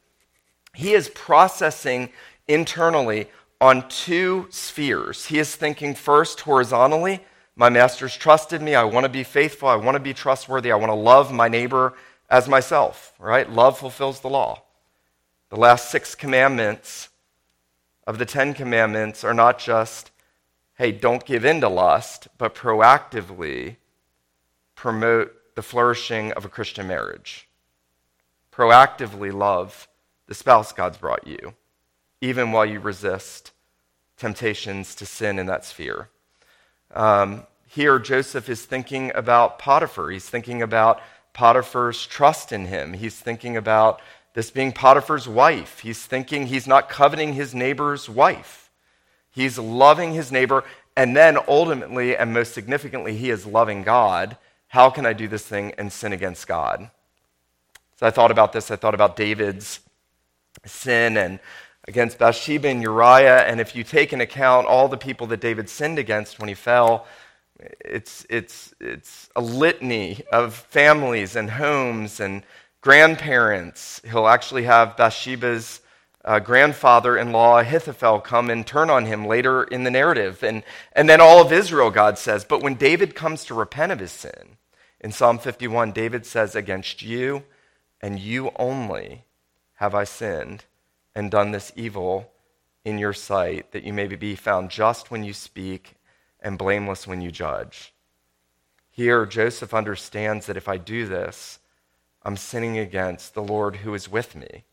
he 0.74 0.94
is 0.94 1.10
processing 1.10 2.10
internally 2.48 3.28
on 3.60 3.88
two 3.88 4.48
spheres. 4.50 5.26
He 5.26 5.38
is 5.38 5.54
thinking 5.54 5.94
first 5.94 6.40
horizontally 6.40 7.24
my 7.62 7.68
master's 7.68 8.16
trusted 8.16 8.60
me. 8.60 8.74
I 8.74 8.82
want 8.82 9.04
to 9.04 9.08
be 9.08 9.22
faithful. 9.22 9.68
I 9.68 9.76
want 9.76 9.94
to 9.94 10.00
be 10.00 10.12
trustworthy. 10.12 10.72
I 10.72 10.74
want 10.74 10.90
to 10.90 10.96
love 10.96 11.32
my 11.32 11.46
neighbor 11.46 11.94
as 12.28 12.48
myself, 12.48 13.14
right? 13.20 13.48
Love 13.48 13.78
fulfills 13.78 14.18
the 14.18 14.28
law. 14.28 14.62
The 15.48 15.60
last 15.60 15.88
six 15.88 16.16
commandments 16.16 17.08
of 18.04 18.18
the 18.18 18.26
Ten 18.26 18.52
Commandments 18.52 19.22
are 19.22 19.32
not 19.32 19.60
just, 19.60 20.10
hey, 20.74 20.90
don't 20.90 21.24
give 21.24 21.44
in 21.44 21.60
to 21.60 21.68
lust, 21.68 22.26
but 22.36 22.56
proactively 22.56 23.76
promote 24.74 25.32
the 25.54 25.62
flourishing 25.62 26.32
of 26.32 26.44
a 26.44 26.48
Christian 26.48 26.88
marriage. 26.88 27.46
Proactively 28.50 29.32
love 29.32 29.86
the 30.26 30.34
spouse 30.34 30.72
God's 30.72 30.98
brought 30.98 31.28
you, 31.28 31.54
even 32.20 32.50
while 32.50 32.66
you 32.66 32.80
resist 32.80 33.52
temptations 34.16 34.96
to 34.96 35.06
sin 35.06 35.38
in 35.38 35.46
that 35.46 35.64
sphere. 35.64 36.08
Um, 36.90 37.46
here, 37.74 37.98
Joseph 37.98 38.50
is 38.50 38.66
thinking 38.66 39.10
about 39.14 39.58
Potiphar. 39.58 40.10
He's 40.10 40.28
thinking 40.28 40.60
about 40.60 41.00
Potiphar's 41.32 42.06
trust 42.06 42.52
in 42.52 42.66
him. 42.66 42.92
He's 42.92 43.18
thinking 43.18 43.56
about 43.56 44.02
this 44.34 44.50
being 44.50 44.72
Potiphar's 44.72 45.26
wife. 45.26 45.78
He's 45.78 46.04
thinking 46.04 46.46
he's 46.46 46.66
not 46.66 46.90
coveting 46.90 47.32
his 47.32 47.54
neighbor's 47.54 48.10
wife. 48.10 48.68
He's 49.30 49.58
loving 49.58 50.12
his 50.12 50.30
neighbor. 50.30 50.64
And 50.98 51.16
then 51.16 51.38
ultimately, 51.48 52.14
and 52.14 52.34
most 52.34 52.52
significantly, 52.52 53.16
he 53.16 53.30
is 53.30 53.46
loving 53.46 53.84
God. 53.84 54.36
How 54.68 54.90
can 54.90 55.06
I 55.06 55.14
do 55.14 55.26
this 55.26 55.46
thing 55.46 55.72
and 55.78 55.90
sin 55.90 56.12
against 56.12 56.46
God? 56.46 56.90
So 57.96 58.06
I 58.06 58.10
thought 58.10 58.30
about 58.30 58.52
this. 58.52 58.70
I 58.70 58.76
thought 58.76 58.94
about 58.94 59.16
David's 59.16 59.80
sin 60.66 61.16
and 61.16 61.38
against 61.88 62.18
Bathsheba 62.18 62.68
and 62.68 62.82
Uriah. 62.82 63.46
And 63.46 63.62
if 63.62 63.74
you 63.74 63.82
take 63.82 64.12
into 64.12 64.24
account 64.24 64.66
all 64.66 64.88
the 64.88 64.98
people 64.98 65.26
that 65.28 65.40
David 65.40 65.70
sinned 65.70 65.98
against 65.98 66.38
when 66.38 66.50
he 66.50 66.54
fell, 66.54 67.06
it's, 67.80 68.26
it's, 68.28 68.74
it's 68.80 69.30
a 69.36 69.40
litany 69.40 70.22
of 70.32 70.54
families 70.54 71.36
and 71.36 71.50
homes 71.50 72.20
and 72.20 72.42
grandparents. 72.80 74.00
He'll 74.04 74.28
actually 74.28 74.64
have 74.64 74.96
Bathsheba's 74.96 75.80
uh, 76.24 76.38
grandfather 76.38 77.16
in 77.16 77.32
law, 77.32 77.58
Ahithophel, 77.58 78.20
come 78.20 78.48
and 78.50 78.66
turn 78.66 78.90
on 78.90 79.06
him 79.06 79.26
later 79.26 79.64
in 79.64 79.84
the 79.84 79.90
narrative. 79.90 80.42
And, 80.42 80.62
and 80.92 81.08
then 81.08 81.20
all 81.20 81.40
of 81.40 81.52
Israel, 81.52 81.90
God 81.90 82.18
says. 82.18 82.44
But 82.44 82.62
when 82.62 82.74
David 82.74 83.14
comes 83.14 83.44
to 83.46 83.54
repent 83.54 83.92
of 83.92 83.98
his 83.98 84.12
sin, 84.12 84.56
in 85.00 85.10
Psalm 85.10 85.38
51, 85.38 85.92
David 85.92 86.24
says, 86.24 86.54
Against 86.54 87.02
you 87.02 87.42
and 88.00 88.18
you 88.18 88.52
only 88.56 89.24
have 89.74 89.94
I 89.94 90.04
sinned 90.04 90.64
and 91.14 91.30
done 91.30 91.50
this 91.50 91.72
evil 91.74 92.30
in 92.84 92.98
your 92.98 93.12
sight, 93.12 93.72
that 93.72 93.84
you 93.84 93.92
may 93.92 94.06
be 94.06 94.34
found 94.34 94.70
just 94.70 95.10
when 95.10 95.24
you 95.24 95.32
speak 95.32 95.94
and 96.42 96.58
blameless 96.58 97.06
when 97.06 97.22
you 97.22 97.30
judge. 97.30 97.94
Here, 98.90 99.24
Joseph 99.24 99.72
understands 99.72 100.46
that 100.46 100.56
if 100.56 100.68
I 100.68 100.76
do 100.76 101.06
this, 101.06 101.58
I'm 102.22 102.36
sinning 102.36 102.78
against 102.78 103.32
the 103.32 103.42
Lord 103.42 103.76
who 103.76 103.94
is 103.94 104.10
with 104.10 104.36
me. 104.36 104.64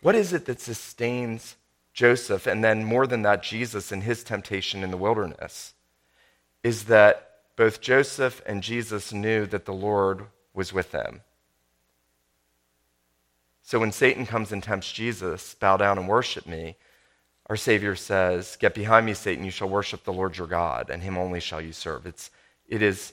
What 0.00 0.16
is 0.16 0.32
it 0.32 0.46
that 0.46 0.60
sustains 0.60 1.56
Joseph, 1.94 2.46
and 2.46 2.64
then 2.64 2.84
more 2.84 3.06
than 3.06 3.22
that, 3.22 3.42
Jesus 3.42 3.92
in 3.92 4.00
his 4.00 4.24
temptation 4.24 4.82
in 4.82 4.90
the 4.90 4.96
wilderness? 4.96 5.74
Is 6.64 6.84
that 6.84 7.28
both 7.56 7.80
Joseph 7.80 8.42
and 8.46 8.62
Jesus 8.62 9.12
knew 9.12 9.46
that 9.46 9.66
the 9.66 9.72
Lord 9.72 10.26
was 10.54 10.72
with 10.72 10.90
them. 10.90 11.20
So 13.62 13.78
when 13.78 13.92
Satan 13.92 14.26
comes 14.26 14.52
and 14.52 14.62
tempts 14.62 14.90
Jesus, 14.92 15.54
bow 15.54 15.76
down 15.76 15.98
and 15.98 16.08
worship 16.08 16.46
me, 16.46 16.76
our 17.52 17.56
Savior 17.56 17.94
says, 17.94 18.56
Get 18.56 18.72
behind 18.72 19.04
me, 19.04 19.12
Satan, 19.12 19.44
you 19.44 19.50
shall 19.50 19.68
worship 19.68 20.04
the 20.04 20.12
Lord 20.12 20.38
your 20.38 20.46
God, 20.46 20.88
and 20.88 21.02
him 21.02 21.18
only 21.18 21.38
shall 21.38 21.60
you 21.60 21.74
serve. 21.74 22.06
It's, 22.06 22.30
it 22.66 22.80
is 22.80 23.12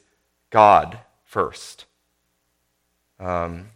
God 0.49 0.97
first. 1.25 1.83
Um, 3.19 3.71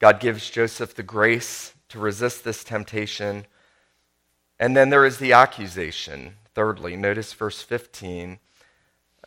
God 0.00 0.18
gives 0.18 0.50
Joseph 0.50 0.96
the 0.96 1.04
grace 1.04 1.74
to 1.90 2.00
resist 2.00 2.42
this 2.42 2.64
temptation. 2.64 3.46
And 4.58 4.76
then 4.76 4.90
there 4.90 5.04
is 5.04 5.18
the 5.18 5.32
accusation. 5.32 6.34
Thirdly, 6.56 6.96
notice 6.96 7.32
verse 7.34 7.62
15. 7.62 8.40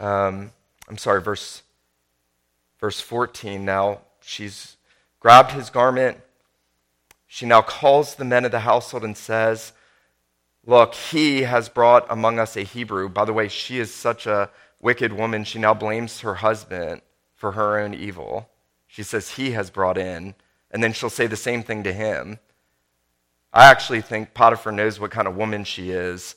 Um, 0.01 0.51
I'm 0.89 0.97
sorry, 0.97 1.21
verse, 1.21 1.63
verse 2.77 2.99
14. 2.99 3.63
Now, 3.63 4.01
She's 4.19 4.75
grabbed 5.21 5.51
his 5.51 5.69
garment. 5.69 6.17
She 7.27 7.45
now 7.45 7.61
calls 7.61 8.15
the 8.15 8.25
men 8.25 8.45
of 8.45 8.51
the 8.51 8.61
household 8.61 9.03
and 9.03 9.17
says, 9.17 9.73
Look, 10.65 10.95
he 10.95 11.43
has 11.43 11.69
brought 11.69 12.05
among 12.09 12.39
us 12.39 12.57
a 12.57 12.63
Hebrew. 12.63 13.07
By 13.07 13.25
the 13.25 13.33
way, 13.33 13.47
she 13.47 13.79
is 13.79 13.93
such 13.93 14.25
a 14.25 14.49
wicked 14.81 15.13
woman. 15.13 15.43
She 15.43 15.59
now 15.59 15.73
blames 15.73 16.21
her 16.21 16.35
husband 16.35 17.01
for 17.35 17.53
her 17.53 17.79
own 17.79 17.93
evil. 17.93 18.49
She 18.87 19.03
says, 19.03 19.31
He 19.31 19.51
has 19.51 19.69
brought 19.69 19.97
in. 19.97 20.35
And 20.71 20.83
then 20.83 20.93
she'll 20.93 21.09
say 21.09 21.27
the 21.27 21.37
same 21.37 21.63
thing 21.63 21.83
to 21.83 21.93
him. 21.93 22.39
I 23.53 23.69
actually 23.71 24.01
think 24.01 24.33
Potiphar 24.33 24.71
knows 24.71 24.99
what 24.99 25.11
kind 25.11 25.27
of 25.27 25.37
woman 25.37 25.63
she 25.63 25.91
is 25.91 26.35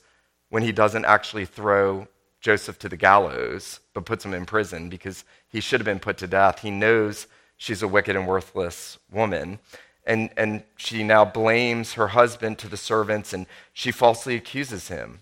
when 0.49 0.63
he 0.63 0.71
doesn't 0.71 1.05
actually 1.05 1.45
throw 1.45 2.07
Joseph 2.39 2.79
to 2.79 2.89
the 2.89 2.97
gallows, 2.97 3.79
but 3.93 4.05
puts 4.05 4.25
him 4.25 4.33
in 4.33 4.45
prison 4.45 4.89
because 4.89 5.23
he 5.47 5.61
should 5.61 5.79
have 5.79 5.85
been 5.85 5.99
put 5.99 6.17
to 6.17 6.27
death. 6.27 6.59
He 6.59 6.71
knows 6.71 7.27
she's 7.57 7.83
a 7.83 7.87
wicked 7.87 8.15
and 8.15 8.27
worthless 8.27 8.97
woman. 9.11 9.59
And, 10.05 10.31
and 10.35 10.63
she 10.77 11.03
now 11.03 11.25
blames 11.25 11.93
her 11.93 12.09
husband 12.09 12.57
to 12.59 12.67
the 12.67 12.77
servants 12.77 13.33
and 13.33 13.45
she 13.73 13.91
falsely 13.91 14.35
accuses 14.35 14.87
him. 14.87 15.21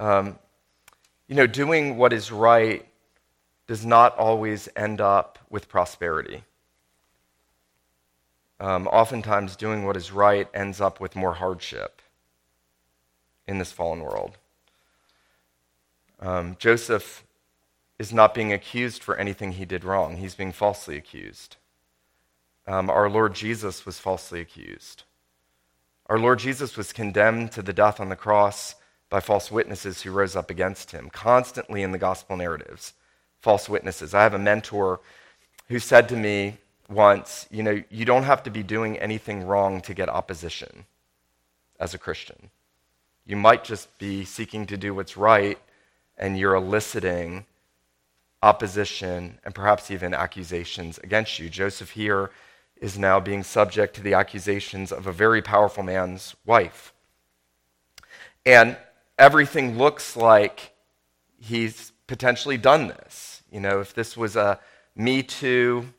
Um, 0.00 0.38
you 1.26 1.34
know, 1.34 1.46
doing 1.46 1.98
what 1.98 2.12
is 2.12 2.32
right 2.32 2.86
does 3.66 3.84
not 3.84 4.16
always 4.16 4.68
end 4.74 5.00
up 5.00 5.38
with 5.50 5.68
prosperity. 5.68 6.44
Um, 8.60 8.88
oftentimes, 8.88 9.54
doing 9.54 9.84
what 9.84 9.96
is 9.96 10.10
right 10.10 10.48
ends 10.52 10.80
up 10.80 11.00
with 11.00 11.14
more 11.14 11.34
hardship 11.34 12.02
in 13.46 13.58
this 13.58 13.70
fallen 13.70 14.00
world. 14.00 14.36
Um, 16.18 16.56
Joseph 16.58 17.24
is 17.98 18.12
not 18.12 18.34
being 18.34 18.52
accused 18.52 19.02
for 19.02 19.16
anything 19.16 19.52
he 19.52 19.64
did 19.64 19.84
wrong, 19.84 20.16
he's 20.16 20.34
being 20.34 20.52
falsely 20.52 20.96
accused. 20.96 21.56
Um, 22.68 22.90
our 22.90 23.08
Lord 23.08 23.34
Jesus 23.34 23.86
was 23.86 23.98
falsely 23.98 24.40
accused. 24.40 25.04
Our 26.06 26.18
Lord 26.18 26.38
Jesus 26.38 26.76
was 26.76 26.92
condemned 26.92 27.50
to 27.52 27.62
the 27.62 27.72
death 27.72 27.98
on 27.98 28.10
the 28.10 28.16
cross 28.16 28.74
by 29.08 29.20
false 29.20 29.50
witnesses 29.50 30.02
who 30.02 30.10
rose 30.10 30.36
up 30.36 30.50
against 30.50 30.90
him, 30.90 31.08
constantly 31.10 31.82
in 31.82 31.92
the 31.92 31.98
gospel 31.98 32.36
narratives. 32.36 32.92
False 33.40 33.70
witnesses. 33.70 34.12
I 34.12 34.22
have 34.22 34.34
a 34.34 34.38
mentor 34.38 35.00
who 35.68 35.78
said 35.78 36.10
to 36.10 36.16
me 36.16 36.58
once, 36.90 37.46
You 37.50 37.62
know, 37.62 37.82
you 37.88 38.04
don't 38.04 38.24
have 38.24 38.42
to 38.42 38.50
be 38.50 38.62
doing 38.62 38.98
anything 38.98 39.46
wrong 39.46 39.80
to 39.82 39.94
get 39.94 40.10
opposition 40.10 40.84
as 41.80 41.94
a 41.94 41.98
Christian. 41.98 42.50
You 43.24 43.36
might 43.36 43.64
just 43.64 43.96
be 43.98 44.26
seeking 44.26 44.66
to 44.66 44.76
do 44.76 44.94
what's 44.94 45.16
right, 45.16 45.58
and 46.18 46.38
you're 46.38 46.54
eliciting 46.54 47.46
opposition 48.42 49.38
and 49.42 49.54
perhaps 49.54 49.90
even 49.90 50.12
accusations 50.12 50.98
against 50.98 51.38
you. 51.38 51.48
Joseph 51.48 51.92
here 51.92 52.30
is 52.80 52.98
now 52.98 53.20
being 53.20 53.42
subject 53.42 53.94
to 53.96 54.02
the 54.02 54.14
accusations 54.14 54.92
of 54.92 55.06
a 55.06 55.12
very 55.12 55.42
powerful 55.42 55.82
man's 55.82 56.34
wife. 56.46 56.92
And 58.46 58.76
everything 59.18 59.76
looks 59.76 60.16
like 60.16 60.72
he's 61.38 61.92
potentially 62.06 62.56
done 62.56 62.88
this. 62.88 63.42
You 63.50 63.60
know, 63.60 63.80
if 63.80 63.94
this 63.94 64.16
was 64.16 64.36
a 64.36 64.60
Me 64.94 65.22
Too 65.22 65.92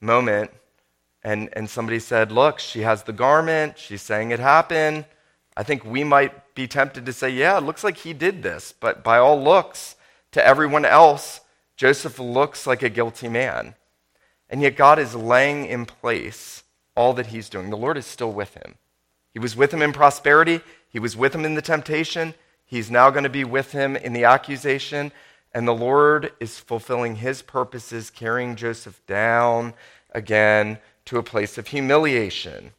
moment 0.00 0.50
and, 1.22 1.48
and 1.52 1.68
somebody 1.68 1.98
said, 1.98 2.30
Look, 2.30 2.58
she 2.58 2.80
has 2.80 3.02
the 3.02 3.12
garment, 3.12 3.78
she's 3.78 4.02
saying 4.02 4.30
it 4.30 4.40
happened, 4.40 5.04
I 5.56 5.62
think 5.62 5.84
we 5.84 6.04
might 6.04 6.54
be 6.54 6.68
tempted 6.68 7.04
to 7.06 7.12
say, 7.12 7.30
Yeah, 7.30 7.58
it 7.58 7.64
looks 7.64 7.82
like 7.82 7.98
he 7.98 8.12
did 8.12 8.42
this. 8.42 8.72
But 8.78 9.02
by 9.02 9.18
all 9.18 9.42
looks, 9.42 9.96
to 10.32 10.46
everyone 10.46 10.84
else, 10.84 11.40
Joseph 11.76 12.18
looks 12.18 12.66
like 12.66 12.82
a 12.82 12.88
guilty 12.88 13.28
man. 13.28 13.74
And 14.50 14.62
yet 14.62 14.76
God 14.76 14.98
is 14.98 15.14
laying 15.14 15.66
in 15.66 15.86
place 15.86 16.62
all 16.94 17.12
that 17.14 17.26
he's 17.26 17.48
doing. 17.48 17.70
The 17.70 17.76
Lord 17.76 17.96
is 17.96 18.06
still 18.06 18.32
with 18.32 18.54
him. 18.54 18.76
He 19.32 19.38
was 19.38 19.54
with 19.54 19.72
him 19.72 19.82
in 19.82 19.92
prosperity, 19.92 20.60
he 20.88 20.98
was 20.98 21.16
with 21.16 21.34
him 21.34 21.44
in 21.44 21.54
the 21.54 21.62
temptation, 21.62 22.34
he's 22.64 22.90
now 22.90 23.10
going 23.10 23.24
to 23.24 23.30
be 23.30 23.44
with 23.44 23.72
him 23.72 23.94
in 23.94 24.12
the 24.12 24.24
accusation. 24.24 25.12
And 25.54 25.66
the 25.66 25.74
Lord 25.74 26.32
is 26.40 26.58
fulfilling 26.58 27.16
his 27.16 27.40
purposes, 27.40 28.10
carrying 28.10 28.56
Joseph 28.56 29.00
down 29.06 29.74
again 30.12 30.78
to 31.06 31.18
a 31.18 31.22
place 31.22 31.56
of 31.56 31.68
humiliation. 31.68 32.72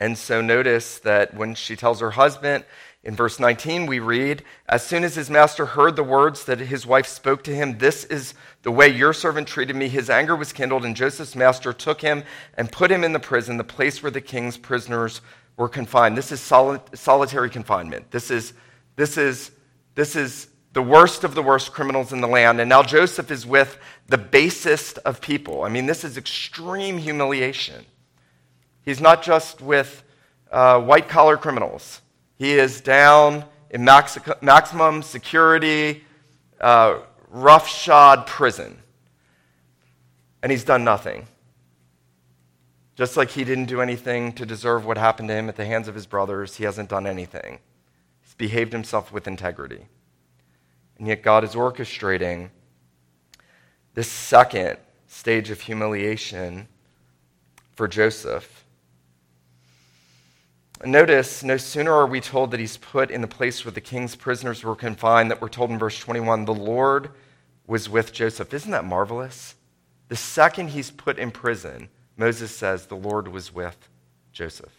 And 0.00 0.18
so 0.18 0.40
notice 0.40 0.98
that 0.98 1.34
when 1.34 1.54
she 1.54 1.76
tells 1.76 2.00
her 2.00 2.12
husband, 2.12 2.64
in 3.04 3.14
verse 3.14 3.38
19, 3.38 3.84
we 3.84 3.98
read, 3.98 4.42
As 4.66 4.84
soon 4.84 5.04
as 5.04 5.14
his 5.14 5.28
master 5.28 5.66
heard 5.66 5.94
the 5.94 6.02
words 6.02 6.46
that 6.46 6.58
his 6.58 6.86
wife 6.86 7.06
spoke 7.06 7.44
to 7.44 7.54
him, 7.54 7.76
This 7.76 8.04
is 8.04 8.32
the 8.62 8.70
way 8.70 8.88
your 8.88 9.12
servant 9.12 9.46
treated 9.46 9.76
me, 9.76 9.88
his 9.88 10.08
anger 10.08 10.34
was 10.34 10.54
kindled, 10.54 10.86
and 10.86 10.96
Joseph's 10.96 11.36
master 11.36 11.74
took 11.74 12.00
him 12.00 12.24
and 12.56 12.72
put 12.72 12.90
him 12.90 13.04
in 13.04 13.12
the 13.12 13.20
prison, 13.20 13.58
the 13.58 13.64
place 13.64 14.02
where 14.02 14.10
the 14.10 14.22
king's 14.22 14.56
prisoners 14.56 15.20
were 15.58 15.68
confined. 15.68 16.16
This 16.16 16.32
is 16.32 16.40
soli- 16.40 16.80
solitary 16.94 17.50
confinement. 17.50 18.10
This 18.10 18.30
is, 18.30 18.54
this, 18.96 19.18
is, 19.18 19.50
this 19.94 20.16
is 20.16 20.48
the 20.72 20.82
worst 20.82 21.24
of 21.24 21.34
the 21.34 21.42
worst 21.42 21.74
criminals 21.74 22.10
in 22.10 22.22
the 22.22 22.28
land. 22.28 22.58
And 22.58 22.70
now 22.70 22.82
Joseph 22.82 23.30
is 23.30 23.44
with 23.44 23.76
the 24.08 24.18
basest 24.18 24.96
of 24.98 25.20
people. 25.20 25.62
I 25.62 25.68
mean, 25.68 25.84
this 25.84 26.04
is 26.04 26.16
extreme 26.16 26.96
humiliation. 26.96 27.84
He's 28.80 29.00
not 29.00 29.22
just 29.22 29.60
with 29.60 30.02
uh, 30.50 30.80
white 30.80 31.08
collar 31.08 31.36
criminals. 31.36 32.00
He 32.36 32.52
is 32.52 32.80
down 32.80 33.44
in 33.70 33.84
max- 33.84 34.18
maximum 34.40 35.02
security, 35.02 36.04
uh, 36.60 37.00
roughshod 37.28 38.26
prison. 38.26 38.78
And 40.42 40.52
he's 40.52 40.64
done 40.64 40.84
nothing. 40.84 41.26
Just 42.96 43.16
like 43.16 43.30
he 43.30 43.44
didn't 43.44 43.64
do 43.66 43.80
anything 43.80 44.32
to 44.34 44.46
deserve 44.46 44.84
what 44.84 44.96
happened 44.96 45.28
to 45.28 45.34
him 45.34 45.48
at 45.48 45.56
the 45.56 45.64
hands 45.64 45.88
of 45.88 45.94
his 45.94 46.06
brothers, 46.06 46.56
he 46.56 46.64
hasn't 46.64 46.88
done 46.88 47.06
anything. 47.06 47.58
He's 48.22 48.34
behaved 48.34 48.72
himself 48.72 49.12
with 49.12 49.26
integrity. 49.26 49.86
And 50.98 51.08
yet, 51.08 51.22
God 51.22 51.42
is 51.42 51.54
orchestrating 51.54 52.50
this 53.94 54.08
second 54.08 54.78
stage 55.06 55.50
of 55.50 55.60
humiliation 55.60 56.68
for 57.72 57.88
Joseph 57.88 58.63
Notice, 60.82 61.42
no 61.42 61.56
sooner 61.56 61.92
are 61.92 62.06
we 62.06 62.20
told 62.20 62.50
that 62.50 62.60
he's 62.60 62.76
put 62.76 63.10
in 63.10 63.20
the 63.20 63.28
place 63.28 63.64
where 63.64 63.72
the 63.72 63.80
king's 63.80 64.16
prisoners 64.16 64.64
were 64.64 64.74
confined, 64.74 65.30
that 65.30 65.40
we're 65.40 65.48
told 65.48 65.70
in 65.70 65.78
verse 65.78 65.98
21 65.98 66.44
the 66.44 66.54
Lord 66.54 67.10
was 67.66 67.88
with 67.88 68.12
Joseph. 68.12 68.52
Isn't 68.52 68.72
that 68.72 68.84
marvelous? 68.84 69.54
The 70.08 70.16
second 70.16 70.68
he's 70.68 70.90
put 70.90 71.18
in 71.18 71.30
prison, 71.30 71.88
Moses 72.16 72.54
says 72.54 72.86
the 72.86 72.96
Lord 72.96 73.28
was 73.28 73.54
with 73.54 73.88
Joseph. 74.32 74.72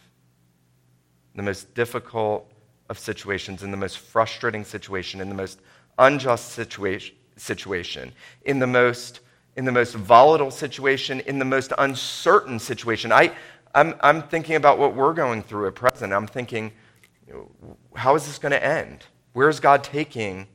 The 1.34 1.42
most 1.42 1.74
difficult 1.74 2.50
of 2.88 2.98
situations, 2.98 3.62
in 3.62 3.70
the 3.70 3.76
most 3.76 3.98
frustrating 3.98 4.64
situation, 4.64 5.20
in 5.20 5.28
the 5.28 5.34
most 5.34 5.60
unjust 5.98 6.52
situation, 6.52 7.16
situation 7.36 8.12
in 8.44 8.58
the 8.58 8.66
most 8.66 9.20
in 9.56 9.64
the 9.64 9.72
most 9.72 9.94
volatile 9.94 10.50
situation, 10.50 11.20
in 11.20 11.38
the 11.38 11.44
most 11.44 11.72
uncertain 11.78 12.58
situation. 12.58 13.10
I, 13.10 13.32
I'm, 13.76 13.94
I'm 14.00 14.22
thinking 14.22 14.56
about 14.56 14.78
what 14.78 14.96
we're 14.96 15.12
going 15.12 15.42
through 15.42 15.68
at 15.68 15.74
present. 15.74 16.14
I'm 16.14 16.26
thinking, 16.26 16.72
how 17.94 18.14
is 18.14 18.26
this 18.26 18.38
going 18.38 18.52
to 18.52 18.64
end? 18.64 19.04
Where's 19.34 19.60
God 19.60 19.84
taking 19.84 20.46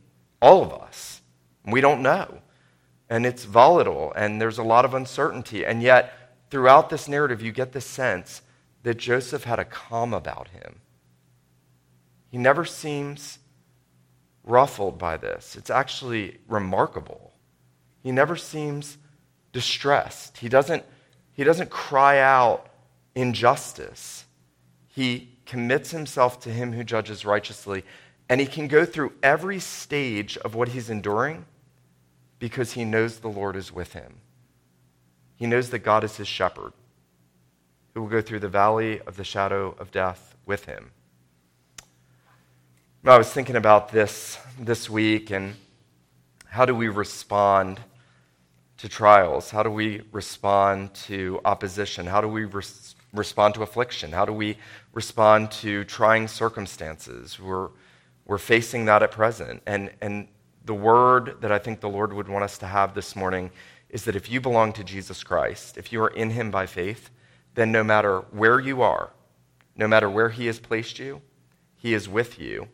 all 0.41 0.63
of 0.63 0.73
us? 0.73 1.21
We 1.63 1.81
don't 1.81 2.01
know. 2.01 2.39
And 3.11 3.27
it's 3.27 3.45
volatile, 3.45 4.11
and 4.15 4.41
there's 4.41 4.57
a 4.57 4.63
lot 4.63 4.85
of 4.85 4.95
uncertainty. 4.95 5.63
And 5.63 5.83
yet, 5.83 6.13
throughout 6.49 6.89
this 6.89 7.07
narrative, 7.07 7.43
you 7.43 7.51
get 7.51 7.73
the 7.73 7.81
sense 7.81 8.41
that 8.81 8.97
Joseph 8.97 9.43
had 9.43 9.59
a 9.59 9.65
calm 9.65 10.15
about 10.15 10.47
him. 10.47 10.79
He 12.31 12.39
never 12.39 12.65
seems 12.65 13.37
ruffled 14.43 14.97
by 14.97 15.17
this. 15.17 15.55
It's 15.55 15.69
actually 15.69 16.39
remarkable. 16.47 17.33
He 18.01 18.11
never 18.11 18.35
seems 18.35 18.97
distressed. 19.53 20.39
He 20.39 20.49
doesn't, 20.49 20.83
he 21.33 21.43
doesn't 21.43 21.69
cry 21.69 22.17
out 22.17 22.70
injustice, 23.15 24.25
he 24.87 25.29
commits 25.45 25.91
himself 25.91 26.39
to 26.41 26.49
him 26.49 26.73
who 26.73 26.83
judges 26.83 27.25
righteously. 27.25 27.83
And 28.29 28.39
he 28.39 28.47
can 28.47 28.67
go 28.67 28.85
through 28.85 29.13
every 29.21 29.59
stage 29.59 30.37
of 30.37 30.55
what 30.55 30.69
he's 30.69 30.89
enduring 30.89 31.45
because 32.39 32.73
he 32.73 32.85
knows 32.85 33.19
the 33.19 33.27
Lord 33.27 33.55
is 33.55 33.71
with 33.71 33.93
him. 33.93 34.21
He 35.35 35.47
knows 35.47 35.69
that 35.71 35.79
God 35.79 36.03
is 36.03 36.17
his 36.17 36.27
shepherd 36.27 36.73
who 37.93 38.01
will 38.01 38.09
go 38.09 38.21
through 38.21 38.39
the 38.39 38.47
valley 38.47 39.01
of 39.01 39.17
the 39.17 39.23
shadow 39.23 39.75
of 39.77 39.91
death 39.91 40.35
with 40.45 40.65
him. 40.65 40.91
I 43.03 43.17
was 43.17 43.31
thinking 43.33 43.55
about 43.55 43.91
this 43.91 44.37
this 44.59 44.89
week 44.89 45.31
and 45.31 45.55
how 46.45 46.65
do 46.65 46.75
we 46.75 46.87
respond 46.87 47.79
to 48.77 48.87
trials? 48.87 49.49
How 49.49 49.63
do 49.63 49.71
we 49.71 50.01
respond 50.11 50.93
to 51.05 51.41
opposition? 51.43 52.05
How 52.05 52.21
do 52.21 52.27
we 52.27 52.45
res- 52.45 52.95
respond 53.13 53.55
to 53.55 53.63
affliction? 53.63 54.11
How 54.11 54.25
do 54.25 54.33
we 54.33 54.57
respond 54.93 55.51
to 55.51 55.83
trying 55.83 56.27
circumstances? 56.27 57.39
We're, 57.39 57.69
we're 58.25 58.37
facing 58.37 58.85
that 58.85 59.03
at 59.03 59.11
present. 59.11 59.61
And, 59.65 59.91
and 60.01 60.27
the 60.65 60.73
word 60.73 61.37
that 61.41 61.51
I 61.51 61.59
think 61.59 61.79
the 61.79 61.89
Lord 61.89 62.13
would 62.13 62.29
want 62.29 62.43
us 62.43 62.57
to 62.59 62.67
have 62.67 62.93
this 62.93 63.15
morning 63.15 63.51
is 63.89 64.05
that 64.05 64.15
if 64.15 64.31
you 64.31 64.39
belong 64.39 64.71
to 64.73 64.83
Jesus 64.83 65.23
Christ, 65.23 65.77
if 65.77 65.91
you 65.91 66.01
are 66.01 66.09
in 66.09 66.29
Him 66.29 66.51
by 66.51 66.65
faith, 66.65 67.09
then 67.55 67.71
no 67.71 67.83
matter 67.83 68.19
where 68.31 68.59
you 68.59 68.81
are, 68.81 69.11
no 69.75 69.87
matter 69.87 70.09
where 70.09 70.29
He 70.29 70.45
has 70.45 70.59
placed 70.59 70.97
you, 70.99 71.21
He 71.75 71.93
is 71.93 72.07
with 72.07 72.39
you, 72.39 72.69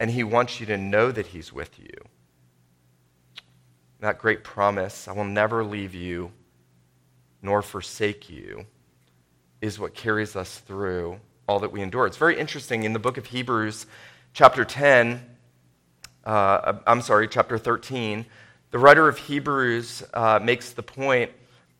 and 0.00 0.10
He 0.10 0.24
wants 0.24 0.60
you 0.60 0.66
to 0.66 0.78
know 0.78 1.12
that 1.12 1.28
He's 1.28 1.52
with 1.52 1.78
you. 1.78 1.92
That 4.00 4.18
great 4.18 4.44
promise, 4.44 5.08
I 5.08 5.12
will 5.12 5.24
never 5.24 5.64
leave 5.64 5.94
you 5.94 6.32
nor 7.42 7.60
forsake 7.60 8.30
you 8.30 8.66
is 9.66 9.78
what 9.78 9.94
carries 9.94 10.36
us 10.36 10.58
through 10.60 11.20
all 11.48 11.58
that 11.60 11.72
we 11.72 11.82
endure. 11.82 12.06
It's 12.06 12.16
very 12.16 12.38
interesting 12.38 12.84
in 12.84 12.92
the 12.92 12.98
book 12.98 13.18
of 13.18 13.26
Hebrews, 13.26 13.86
chapter 14.32 14.64
10, 14.64 15.24
uh, 16.24 16.74
I'm 16.86 17.02
sorry, 17.02 17.28
chapter 17.28 17.58
13, 17.58 18.26
the 18.70 18.78
writer 18.78 19.08
of 19.08 19.18
Hebrews 19.18 20.02
uh, 20.14 20.40
makes 20.42 20.70
the 20.72 20.82
point. 20.82 21.30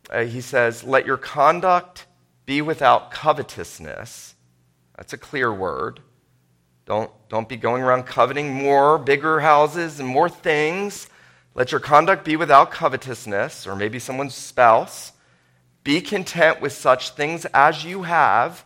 Uh, 0.09 0.23
he 0.23 0.41
says, 0.41 0.83
Let 0.83 1.05
your 1.05 1.17
conduct 1.17 2.05
be 2.45 2.61
without 2.61 3.11
covetousness. 3.11 4.35
That's 4.95 5.13
a 5.13 5.17
clear 5.17 5.53
word. 5.53 5.99
Don't, 6.85 7.11
don't 7.27 7.49
be 7.49 7.57
going 7.57 7.83
around 7.83 8.03
coveting 8.03 8.53
more, 8.53 8.97
bigger 8.97 9.41
houses, 9.41 9.99
and 9.99 10.07
more 10.07 10.29
things. 10.29 11.09
Let 11.55 11.71
your 11.71 11.81
conduct 11.81 12.23
be 12.23 12.37
without 12.37 12.71
covetousness, 12.71 13.67
or 13.67 13.75
maybe 13.75 13.99
someone's 13.99 14.35
spouse. 14.35 15.11
Be 15.87 16.01
content 16.01 16.59
with 16.59 16.73
such 16.73 17.11
things 17.11 17.45
as 17.53 17.85
you 17.85 18.03
have, 18.03 18.65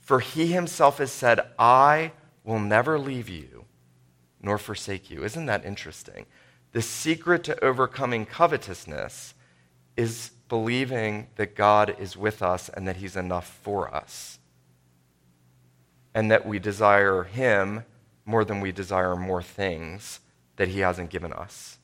for 0.00 0.20
he 0.20 0.46
himself 0.46 0.96
has 0.96 1.12
said, 1.12 1.40
I 1.58 2.12
will 2.42 2.58
never 2.58 2.98
leave 2.98 3.28
you 3.28 3.66
nor 4.40 4.56
forsake 4.56 5.10
you. 5.10 5.22
Isn't 5.22 5.44
that 5.44 5.66
interesting? 5.66 6.24
The 6.72 6.80
secret 6.80 7.44
to 7.44 7.62
overcoming 7.62 8.24
covetousness 8.24 9.34
is 9.98 10.30
believing 10.48 11.26
that 11.36 11.54
God 11.54 11.96
is 11.98 12.16
with 12.16 12.40
us 12.40 12.70
and 12.70 12.88
that 12.88 12.96
He's 12.96 13.14
enough 13.14 13.58
for 13.62 13.94
us. 13.94 14.38
And 16.14 16.30
that 16.30 16.46
we 16.46 16.58
desire 16.58 17.24
Him 17.24 17.84
more 18.24 18.42
than 18.42 18.62
we 18.62 18.72
desire 18.72 19.16
more 19.16 19.42
things 19.42 20.20
that 20.56 20.68
He 20.68 20.80
hasn't 20.80 21.10
given 21.10 21.34
us. 21.34 21.76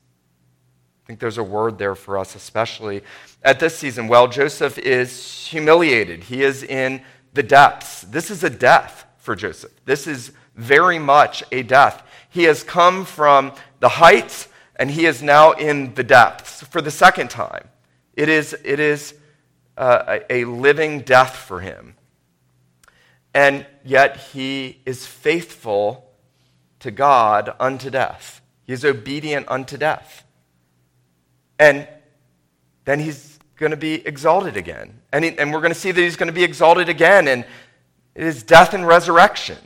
I 1.10 1.12
think 1.12 1.18
there's 1.18 1.38
a 1.38 1.42
word 1.42 1.76
there 1.76 1.96
for 1.96 2.18
us, 2.18 2.36
especially 2.36 3.02
at 3.42 3.58
this 3.58 3.76
season. 3.76 4.06
Well, 4.06 4.28
Joseph 4.28 4.78
is 4.78 5.44
humiliated, 5.48 6.22
he 6.22 6.44
is 6.44 6.62
in 6.62 7.02
the 7.34 7.42
depths. 7.42 8.02
This 8.02 8.30
is 8.30 8.44
a 8.44 8.48
death 8.48 9.06
for 9.18 9.34
Joseph. 9.34 9.72
This 9.86 10.06
is 10.06 10.30
very 10.54 11.00
much 11.00 11.42
a 11.50 11.64
death. 11.64 12.04
He 12.28 12.44
has 12.44 12.62
come 12.62 13.04
from 13.04 13.54
the 13.80 13.88
heights 13.88 14.46
and 14.76 14.88
he 14.88 15.04
is 15.04 15.20
now 15.20 15.50
in 15.50 15.94
the 15.94 16.04
depths 16.04 16.62
for 16.62 16.80
the 16.80 16.92
second 16.92 17.28
time. 17.28 17.66
It 18.14 18.28
is, 18.28 18.56
it 18.64 18.78
is 18.78 19.16
uh, 19.76 20.20
a, 20.30 20.42
a 20.42 20.44
living 20.44 21.00
death 21.00 21.34
for 21.34 21.58
him. 21.58 21.96
And 23.34 23.66
yet 23.84 24.16
he 24.16 24.80
is 24.86 25.06
faithful 25.06 26.08
to 26.78 26.92
God 26.92 27.52
unto 27.58 27.90
death. 27.90 28.42
He 28.62 28.72
is 28.72 28.84
obedient 28.84 29.46
unto 29.48 29.76
death. 29.76 30.22
And 31.60 31.86
then 32.86 32.98
he's 32.98 33.38
going 33.56 33.70
to 33.70 33.76
be 33.76 34.04
exalted 34.06 34.56
again. 34.56 34.98
And, 35.12 35.24
he, 35.24 35.38
and 35.38 35.52
we're 35.52 35.60
going 35.60 35.74
to 35.74 35.78
see 35.78 35.92
that 35.92 36.00
he's 36.00 36.16
going 36.16 36.28
to 36.28 36.32
be 36.32 36.42
exalted 36.42 36.88
again. 36.88 37.28
And 37.28 37.44
it 38.14 38.24
is 38.24 38.42
death 38.42 38.72
and 38.72 38.86
resurrection. 38.86 39.58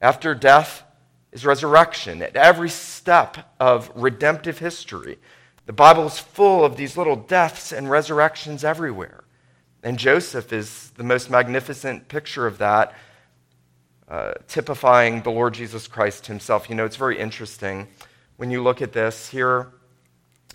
After 0.00 0.36
death 0.36 0.84
is 1.32 1.44
resurrection. 1.44 2.22
At 2.22 2.36
every 2.36 2.70
step 2.70 3.52
of 3.58 3.90
redemptive 3.96 4.60
history, 4.60 5.18
the 5.66 5.72
Bible 5.72 6.06
is 6.06 6.20
full 6.20 6.64
of 6.64 6.76
these 6.76 6.96
little 6.96 7.16
deaths 7.16 7.72
and 7.72 7.90
resurrections 7.90 8.62
everywhere. 8.62 9.24
And 9.82 9.98
Joseph 9.98 10.52
is 10.52 10.90
the 10.96 11.02
most 11.02 11.28
magnificent 11.28 12.06
picture 12.06 12.46
of 12.46 12.58
that, 12.58 12.94
uh, 14.08 14.34
typifying 14.46 15.22
the 15.22 15.30
Lord 15.30 15.54
Jesus 15.54 15.88
Christ 15.88 16.28
himself. 16.28 16.70
You 16.70 16.76
know, 16.76 16.84
it's 16.84 16.96
very 16.96 17.18
interesting 17.18 17.88
when 18.36 18.52
you 18.52 18.62
look 18.62 18.80
at 18.80 18.92
this. 18.92 19.28
Here 19.28 19.72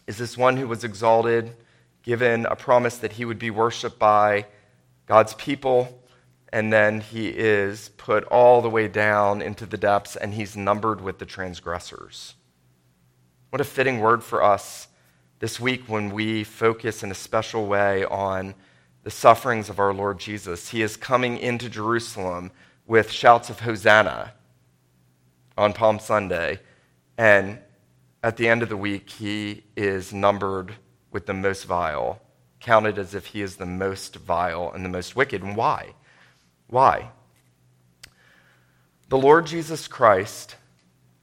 is 0.07 0.17
this 0.17 0.37
one 0.37 0.57
who 0.57 0.67
was 0.67 0.83
exalted, 0.83 1.55
given 2.03 2.45
a 2.45 2.55
promise 2.55 2.97
that 2.97 3.13
he 3.13 3.25
would 3.25 3.39
be 3.39 3.49
worshiped 3.49 3.99
by 3.99 4.45
God's 5.05 5.33
people 5.35 6.03
and 6.53 6.71
then 6.71 7.01
he 7.01 7.29
is 7.29 7.89
put 7.97 8.23
all 8.25 8.61
the 8.61 8.69
way 8.69 8.87
down 8.87 9.41
into 9.41 9.65
the 9.65 9.75
depths 9.75 10.15
and 10.15 10.35
he's 10.35 10.55
numbered 10.55 11.01
with 11.01 11.17
the 11.17 11.25
transgressors. 11.25 12.35
What 13.49 13.59
a 13.59 13.63
fitting 13.63 13.99
word 13.99 14.23
for 14.23 14.43
us 14.43 14.87
this 15.39 15.59
week 15.59 15.89
when 15.89 16.11
we 16.11 16.43
focus 16.43 17.01
in 17.01 17.09
a 17.09 17.15
special 17.15 17.65
way 17.65 18.05
on 18.05 18.53
the 19.01 19.09
sufferings 19.09 19.67
of 19.67 19.79
our 19.79 19.95
Lord 19.95 20.19
Jesus. 20.19 20.69
He 20.69 20.83
is 20.83 20.95
coming 20.95 21.39
into 21.39 21.69
Jerusalem 21.69 22.51
with 22.85 23.11
shouts 23.11 23.49
of 23.49 23.61
Hosanna 23.61 24.33
on 25.57 25.73
Palm 25.73 25.97
Sunday, 25.97 26.59
and 27.17 27.57
at 28.23 28.37
the 28.37 28.47
end 28.47 28.63
of 28.63 28.69
the 28.69 28.77
week, 28.77 29.09
he 29.09 29.65
is 29.75 30.13
numbered 30.13 30.75
with 31.11 31.25
the 31.25 31.33
most 31.33 31.65
vile, 31.65 32.21
counted 32.61 32.97
as 32.97 33.13
if 33.13 33.27
he 33.27 33.41
is 33.41 33.57
the 33.57 33.65
most 33.65 34.15
vile 34.15 34.71
and 34.73 34.85
the 34.85 34.89
most 34.89 35.15
wicked. 35.15 35.43
And 35.43 35.57
why? 35.57 35.93
Why? 36.67 37.11
The 39.09 39.17
Lord 39.17 39.45
Jesus 39.45 39.89
Christ 39.89 40.55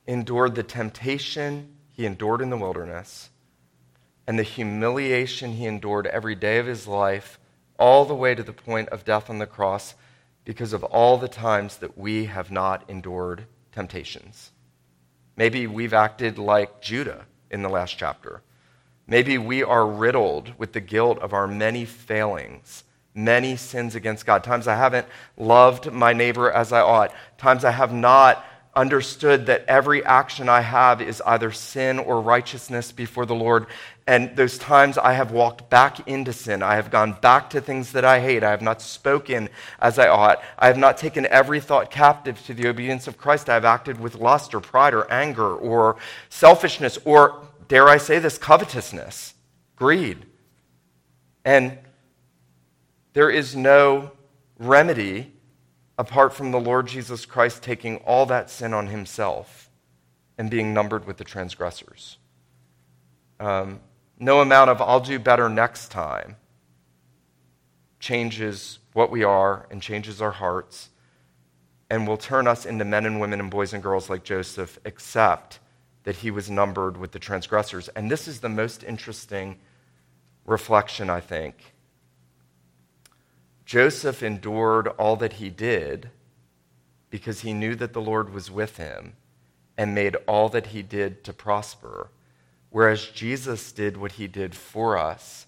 endured 0.07 0.55
the 0.55 0.63
temptation 0.63 1.75
he 1.93 2.05
endured 2.05 2.43
in 2.43 2.51
the 2.51 2.57
wilderness 2.59 3.31
and 4.27 4.39
the 4.39 4.45
humiliation 4.45 5.53
he 5.53 5.67
endured 5.67 6.07
every 6.07 6.35
day 6.35 6.59
of 6.59 6.67
his 6.67 6.87
life, 6.87 7.41
all 7.79 8.05
the 8.05 8.15
way 8.15 8.35
to 8.35 8.43
the 8.43 8.53
point 8.53 8.89
of 8.91 9.05
death 9.05 9.29
on 9.31 9.39
the 9.39 9.47
cross, 9.47 9.95
because 10.45 10.73
of 10.73 10.85
all 10.85 11.17
the 11.17 11.29
times 11.29 11.79
that 11.79 11.97
we 11.99 12.27
have 12.27 12.51
not 12.51 12.89
endured 12.89 13.47
temptations. 13.73 14.53
Maybe 15.41 15.67
we've 15.67 15.95
acted 15.95 16.37
like 16.37 16.83
Judah 16.83 17.25
in 17.51 17.63
the 17.63 17.71
last 17.71 17.97
chapter. 17.97 18.43
Maybe 19.07 19.39
we 19.39 19.63
are 19.63 19.87
riddled 19.87 20.53
with 20.59 20.75
the 20.75 20.83
guilt 20.83 21.19
of 21.21 21.33
our 21.33 21.47
many 21.47 21.87
failings 21.87 22.85
many 23.15 23.57
sins 23.57 23.95
against 23.95 24.25
God. 24.25 24.45
Times 24.45 24.69
I 24.69 24.77
haven't 24.77 25.07
loved 25.37 25.93
my 25.93 26.13
neighbor 26.13 26.51
as 26.51 26.73
I 26.73 26.81
ought. 26.81 27.13
Times 27.39 27.65
I 27.65 27.71
have 27.71 27.93
not 27.93 28.45
understood 28.75 29.47
that 29.47 29.65
every 29.67 30.05
action 30.05 30.49
I 30.49 30.61
have 30.61 31.03
is 31.03 31.21
either 31.27 31.51
sin 31.51 31.99
or 31.99 32.21
righteousness 32.21 32.93
before 32.93 33.27
the 33.27 33.35
Lord. 33.35 33.67
And 34.07 34.37
those 34.37 34.59
times 34.59 34.97
I 34.97 35.13
have 35.15 35.33
walked 35.33 35.69
back 35.71 36.07
into 36.07 36.33
sin. 36.33 36.63
I 36.63 36.77
have 36.77 36.91
gone 36.91 37.17
back 37.21 37.51
to 37.51 37.61
things 37.61 37.93
that 37.93 38.05
I 38.05 38.21
hate. 38.21 38.45
I 38.45 38.51
have 38.51 38.63
not 38.63 38.81
spoken 38.81 39.49
as 39.81 39.99
I 39.99 40.09
ought. 40.09 40.41
I 40.59 40.69
have 40.69 40.79
not 40.79 40.99
taken 40.99 41.27
every 41.27 41.61
thought 41.61 41.91
captive 41.91 42.45
to 42.47 42.55
the 42.55 42.69
obedience 42.69 43.09
of 43.09 43.19
Christ. 43.19 43.49
I 43.49 43.55
have 43.55 43.65
acted 43.65 43.99
with 44.01 44.15
lust 44.15 44.55
or 44.55 44.61
pride 44.61 44.95
or 44.95 45.11
anger 45.11 45.55
or 45.55 45.97
selfishness 46.29 46.99
or, 47.05 47.43
dare 47.67 47.89
I 47.89 47.97
say 47.97 48.21
this, 48.21 48.39
covetousness, 48.39 49.35
greed. 49.75 50.27
And 51.45 51.79
there 53.15 53.31
is 53.31 53.57
no 53.57 54.13
remedy 54.59 55.33
apart 56.01 56.33
from 56.33 56.51
the 56.51 56.59
Lord 56.59 56.87
Jesus 56.87 57.27
Christ 57.27 57.63
taking 57.63 57.99
all 57.99 58.25
that 58.25 58.49
sin 58.49 58.73
on 58.73 58.87
himself 58.87 59.69
and 60.39 60.51
being 60.51 60.73
numbered 60.73 61.07
with 61.07 61.19
the 61.19 61.25
transgressors. 61.25 62.17
Um, 63.39 63.81
no 64.19 64.41
amount 64.41 64.71
of 64.71 64.81
I'll 64.81 65.01
do 65.01 65.19
better 65.19 65.51
next 65.51 65.91
time 65.91 66.37
changes 67.99 68.79
what 68.95 69.11
we 69.11 69.25
are 69.25 69.67
and 69.71 69.83
changes 69.83 70.23
our 70.23 70.31
hearts 70.31 70.89
and 71.91 72.09
will 72.09 72.17
turn 72.17 72.47
us 72.47 72.65
into 72.65 72.87
men 72.87 73.05
and 73.05 73.21
women 73.21 73.39
and 73.39 73.51
boys 73.51 73.75
and 73.75 73.83
girls 73.83 74.09
like 74.09 74.25
Joseph, 74.25 74.79
except 74.87 75.59
that 76.05 76.17
he 76.17 76.31
was 76.31 76.51
numbered 76.51 76.97
with 76.97 77.13
the 77.13 77.19
transgressors. 77.19 77.89
And 77.89 78.11
this 78.11 78.27
is 78.27 78.41
the 78.41 78.49
most 78.49 78.83
interesting 78.85 79.59
reflection, 80.47 81.11
I 81.11 81.21
think 81.21 81.75
Joseph 83.71 84.21
endured 84.25 84.89
all 84.99 85.15
that 85.15 85.35
he 85.35 85.49
did 85.49 86.11
because 87.09 87.43
he 87.43 87.53
knew 87.53 87.77
that 87.77 87.93
the 87.93 88.01
Lord 88.01 88.35
was 88.35 88.51
with 88.51 88.79
him 88.79 89.13
and 89.79 89.95
made 89.95 90.17
all 90.27 90.49
that 90.49 90.67
he 90.67 90.83
did 90.83 91.23
to 91.23 91.33
prosper. 91.33 92.11
Whereas 92.71 93.07
Jesus 93.07 93.71
did 93.71 93.97
what 93.97 94.11
he 94.11 94.27
did 94.27 94.57
for 94.57 94.99
us, 94.99 95.47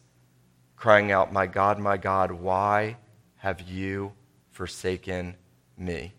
crying 0.77 1.11
out, 1.11 1.33
My 1.33 1.49
God, 1.49 1.81
my 1.81 1.97
God, 1.97 2.31
why 2.31 2.97
have 3.39 3.61
you 3.61 4.13
forsaken 4.53 5.35
me? 5.77 6.13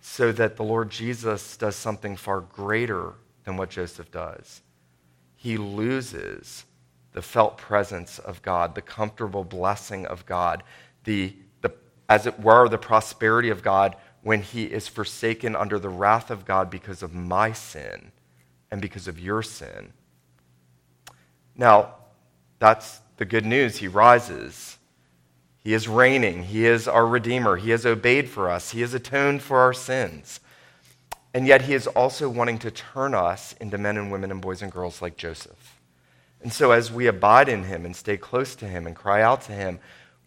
So 0.00 0.32
that 0.32 0.56
the 0.56 0.64
Lord 0.64 0.88
Jesus 0.88 1.58
does 1.58 1.76
something 1.76 2.16
far 2.16 2.40
greater 2.40 3.12
than 3.44 3.58
what 3.58 3.68
Joseph 3.68 4.10
does. 4.10 4.62
He 5.36 5.58
loses 5.58 6.64
the 7.12 7.22
felt 7.22 7.58
presence 7.58 8.18
of 8.18 8.42
God, 8.42 8.74
the 8.74 8.82
comfortable 8.82 9.44
blessing 9.44 10.06
of 10.06 10.24
God, 10.26 10.62
the, 11.04 11.34
the, 11.60 11.72
as 12.08 12.26
it 12.26 12.40
were, 12.40 12.68
the 12.68 12.78
prosperity 12.78 13.50
of 13.50 13.62
God 13.62 13.96
when 14.22 14.40
he 14.40 14.64
is 14.64 14.88
forsaken 14.88 15.56
under 15.56 15.78
the 15.78 15.88
wrath 15.88 16.30
of 16.30 16.44
God 16.44 16.70
because 16.70 17.02
of 17.02 17.12
my 17.12 17.52
sin 17.52 18.12
and 18.70 18.80
because 18.80 19.08
of 19.08 19.18
your 19.18 19.42
sin. 19.42 19.92
Now, 21.56 21.96
that's 22.58 23.00
the 23.16 23.24
good 23.24 23.44
news. 23.44 23.78
He 23.78 23.88
rises. 23.88 24.78
He 25.58 25.74
is 25.74 25.88
reigning. 25.88 26.44
He 26.44 26.64
is 26.64 26.88
our 26.88 27.06
Redeemer. 27.06 27.56
He 27.56 27.70
has 27.70 27.84
obeyed 27.84 28.28
for 28.28 28.48
us. 28.48 28.70
He 28.70 28.80
has 28.80 28.94
atoned 28.94 29.42
for 29.42 29.58
our 29.58 29.72
sins. 29.72 30.40
And 31.34 31.46
yet, 31.46 31.62
He 31.62 31.74
is 31.74 31.86
also 31.86 32.28
wanting 32.28 32.58
to 32.60 32.70
turn 32.70 33.14
us 33.14 33.54
into 33.60 33.78
men 33.78 33.96
and 33.96 34.10
women 34.10 34.30
and 34.30 34.40
boys 34.40 34.62
and 34.62 34.72
girls 34.72 35.00
like 35.00 35.16
Joseph. 35.16 35.61
And 36.42 36.52
so, 36.52 36.72
as 36.72 36.90
we 36.90 37.06
abide 37.06 37.48
in 37.48 37.64
Him 37.64 37.84
and 37.84 37.94
stay 37.94 38.16
close 38.16 38.54
to 38.56 38.66
Him 38.66 38.86
and 38.86 38.96
cry 38.96 39.22
out 39.22 39.42
to 39.42 39.52
Him, 39.52 39.78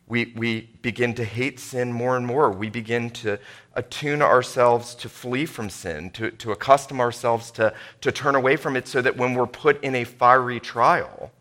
we, 0.07 0.33
we 0.35 0.69
begin 0.81 1.13
to 1.15 1.25
hate 1.25 1.59
sin 1.59 1.91
more 1.91 2.15
and 2.15 2.25
more. 2.25 2.51
We 2.51 2.69
begin 2.69 3.09
to 3.11 3.39
attune 3.73 4.21
ourselves 4.21 4.95
to 4.95 5.09
flee 5.09 5.45
from 5.45 5.69
sin, 5.69 6.11
to, 6.11 6.31
to 6.31 6.51
accustom 6.51 7.01
ourselves 7.01 7.51
to, 7.51 7.73
to 8.01 8.11
turn 8.11 8.35
away 8.35 8.55
from 8.55 8.75
it, 8.75 8.87
so 8.87 9.01
that 9.01 9.17
when 9.17 9.33
we're 9.33 9.47
put 9.47 9.83
in 9.83 9.95
a 9.95 10.03
fiery 10.03 10.59
trial, 10.59 11.31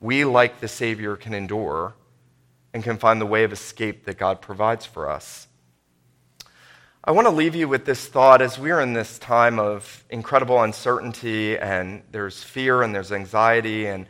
we, 0.00 0.24
like 0.24 0.60
the 0.60 0.68
Savior, 0.68 1.16
can 1.16 1.34
endure 1.34 1.94
and 2.72 2.82
can 2.82 2.96
find 2.96 3.20
the 3.20 3.26
way 3.26 3.44
of 3.44 3.52
escape 3.52 4.04
that 4.04 4.16
God 4.16 4.40
provides 4.40 4.86
for 4.86 5.10
us. 5.10 5.48
I 7.02 7.12
want 7.12 7.26
to 7.26 7.32
leave 7.32 7.54
you 7.54 7.66
with 7.66 7.86
this 7.86 8.06
thought 8.06 8.42
as 8.42 8.58
we're 8.58 8.78
in 8.78 8.92
this 8.92 9.18
time 9.18 9.58
of 9.58 10.04
incredible 10.10 10.62
uncertainty 10.62 11.56
and 11.56 12.02
there's 12.12 12.42
fear 12.42 12.82
and 12.82 12.94
there's 12.94 13.10
anxiety 13.10 13.86
and 13.86 14.04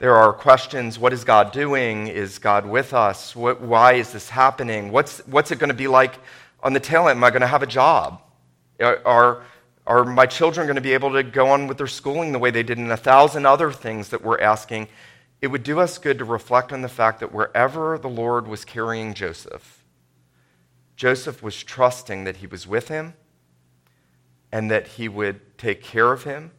there 0.00 0.16
are 0.16 0.32
questions 0.32 0.98
what 0.98 1.12
is 1.12 1.22
God 1.22 1.52
doing? 1.52 2.08
Is 2.08 2.40
God 2.40 2.66
with 2.66 2.94
us? 2.94 3.36
What, 3.36 3.60
why 3.60 3.92
is 3.92 4.12
this 4.12 4.28
happening? 4.28 4.90
What's, 4.90 5.18
what's 5.28 5.52
it 5.52 5.60
going 5.60 5.68
to 5.68 5.74
be 5.74 5.86
like 5.86 6.18
on 6.64 6.72
the 6.72 6.80
tail 6.80 7.06
end? 7.06 7.18
Am 7.18 7.22
I 7.22 7.30
going 7.30 7.42
to 7.42 7.46
have 7.46 7.62
a 7.62 7.66
job? 7.66 8.20
Are, 8.80 9.44
are 9.86 10.04
my 10.04 10.26
children 10.26 10.66
going 10.66 10.74
to 10.74 10.82
be 10.82 10.94
able 10.94 11.12
to 11.12 11.22
go 11.22 11.50
on 11.50 11.68
with 11.68 11.78
their 11.78 11.86
schooling 11.86 12.32
the 12.32 12.40
way 12.40 12.50
they 12.50 12.64
did 12.64 12.76
and 12.76 12.90
a 12.90 12.96
thousand 12.96 13.46
other 13.46 13.70
things 13.70 14.08
that 14.08 14.24
we're 14.24 14.40
asking? 14.40 14.88
it 15.40 15.48
would 15.48 15.64
do 15.64 15.80
us 15.80 15.98
good 15.98 16.18
to 16.18 16.24
reflect 16.24 16.72
on 16.72 16.82
the 16.82 16.88
fact 16.88 17.18
that 17.18 17.34
wherever 17.34 17.98
the 17.98 18.08
Lord 18.08 18.46
was 18.46 18.64
carrying 18.64 19.12
Joseph, 19.12 19.81
Joseph 21.02 21.42
was 21.42 21.60
trusting 21.64 22.22
that 22.22 22.36
he 22.36 22.46
was 22.46 22.64
with 22.64 22.86
him 22.86 23.14
and 24.52 24.70
that 24.70 24.86
he 24.86 25.08
would 25.08 25.58
take 25.58 25.82
care 25.82 26.12
of 26.12 26.22
him 26.22 26.52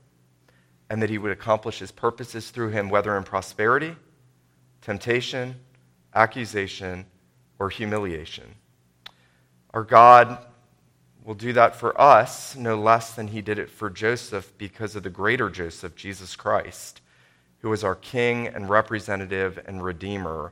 and 0.90 1.02
that 1.02 1.10
he 1.10 1.18
would 1.18 1.32
accomplish 1.32 1.80
his 1.80 1.94
purposes 1.94 2.50
through 2.50 2.68
him, 2.68 2.90
whether 2.90 3.16
in 3.16 3.24
prosperity, 3.24 3.96
temptation, 4.82 5.56
accusation, 6.14 7.06
or 7.58 7.70
humiliation. 7.70 8.56
Our 9.74 9.86
God 9.86 10.40
will 11.24 11.36
do 11.36 11.54
that 11.54 11.74
for 11.74 11.98
us 11.98 12.54
no 12.58 12.78
less 12.78 13.14
than 13.14 13.30
he 13.30 13.42
did 13.42 13.58
it 13.58 13.70
for 13.70 13.90
Joseph 13.90 14.52
because 14.58 14.98
of 14.98 15.04
the 15.04 15.10
greater 15.10 15.50
Joseph, 15.50 15.96
Jesus 15.96 16.36
Christ, 16.36 17.00
who 17.60 17.72
is 17.72 17.82
our 17.82 17.96
King 17.96 18.48
and 18.48 18.70
representative 18.70 19.58
and 19.66 19.82
Redeemer, 19.82 20.52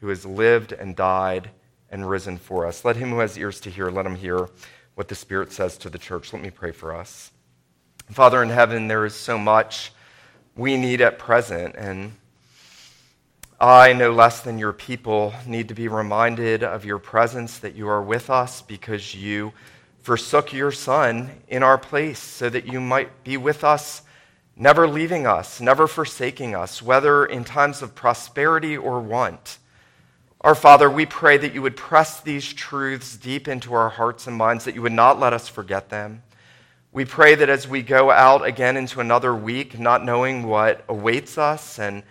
who 0.00 0.08
has 0.08 0.26
lived 0.26 0.72
and 0.72 0.94
died 0.94 1.48
and 1.90 2.08
risen 2.08 2.38
for 2.38 2.66
us. 2.66 2.84
Let 2.84 2.96
him 2.96 3.10
who 3.10 3.18
has 3.18 3.36
ears 3.36 3.60
to 3.60 3.70
hear, 3.70 3.90
let 3.90 4.06
him 4.06 4.16
hear 4.16 4.48
what 4.94 5.08
the 5.08 5.14
Spirit 5.14 5.52
says 5.52 5.76
to 5.78 5.90
the 5.90 5.98
church. 5.98 6.32
Let 6.32 6.42
me 6.42 6.50
pray 6.50 6.72
for 6.72 6.94
us. 6.94 7.30
Father 8.10 8.42
in 8.42 8.48
heaven, 8.48 8.88
there 8.88 9.06
is 9.06 9.14
so 9.14 9.38
much 9.38 9.92
we 10.56 10.76
need 10.76 11.00
at 11.00 11.18
present, 11.18 11.76
and 11.76 12.12
I, 13.60 13.92
no 13.92 14.12
less 14.12 14.40
than 14.40 14.58
your 14.58 14.72
people, 14.72 15.32
need 15.46 15.68
to 15.68 15.74
be 15.74 15.86
reminded 15.86 16.64
of 16.64 16.84
your 16.84 16.98
presence, 16.98 17.58
that 17.58 17.74
you 17.74 17.88
are 17.88 18.02
with 18.02 18.28
us 18.28 18.62
because 18.62 19.14
you 19.14 19.52
forsook 20.02 20.52
your 20.52 20.72
Son 20.72 21.30
in 21.46 21.62
our 21.62 21.78
place 21.78 22.18
so 22.18 22.48
that 22.50 22.66
you 22.66 22.80
might 22.80 23.22
be 23.22 23.36
with 23.36 23.62
us, 23.62 24.02
never 24.56 24.88
leaving 24.88 25.26
us, 25.26 25.60
never 25.60 25.86
forsaking 25.86 26.54
us, 26.54 26.82
whether 26.82 27.24
in 27.24 27.44
times 27.44 27.80
of 27.80 27.94
prosperity 27.94 28.76
or 28.76 29.00
want. 29.00 29.58
Our 30.42 30.54
Father, 30.54 30.88
we 30.88 31.04
pray 31.04 31.36
that 31.36 31.52
you 31.52 31.60
would 31.60 31.76
press 31.76 32.22
these 32.22 32.50
truths 32.50 33.14
deep 33.14 33.46
into 33.46 33.74
our 33.74 33.90
hearts 33.90 34.26
and 34.26 34.34
minds, 34.34 34.64
that 34.64 34.74
you 34.74 34.80
would 34.80 34.90
not 34.90 35.20
let 35.20 35.34
us 35.34 35.48
forget 35.48 35.90
them. 35.90 36.22
We 36.92 37.04
pray 37.04 37.34
that 37.34 37.50
as 37.50 37.68
we 37.68 37.82
go 37.82 38.10
out 38.10 38.46
again 38.46 38.78
into 38.78 39.00
another 39.00 39.34
week, 39.34 39.78
not 39.78 40.02
knowing 40.02 40.46
what 40.46 40.82
awaits 40.88 41.36
us 41.36 41.78
and 41.78 42.04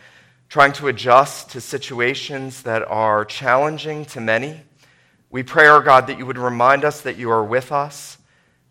trying 0.48 0.74
to 0.74 0.90
adjust 0.90 1.50
to 1.52 1.62
situations 1.62 2.62
that 2.62 2.88
are 2.88 3.26
challenging 3.26 4.06
to 4.06 4.22
many, 4.22 4.62
we 5.32 5.42
pray, 5.42 5.66
our 5.66 5.82
God, 5.82 6.06
that 6.06 6.20
you 6.20 6.28
would 6.28 6.38
remind 6.38 6.86
us 6.86 7.02
that 7.02 7.18
you 7.18 7.32
are 7.32 7.44
with 7.44 7.72
us, 7.72 8.20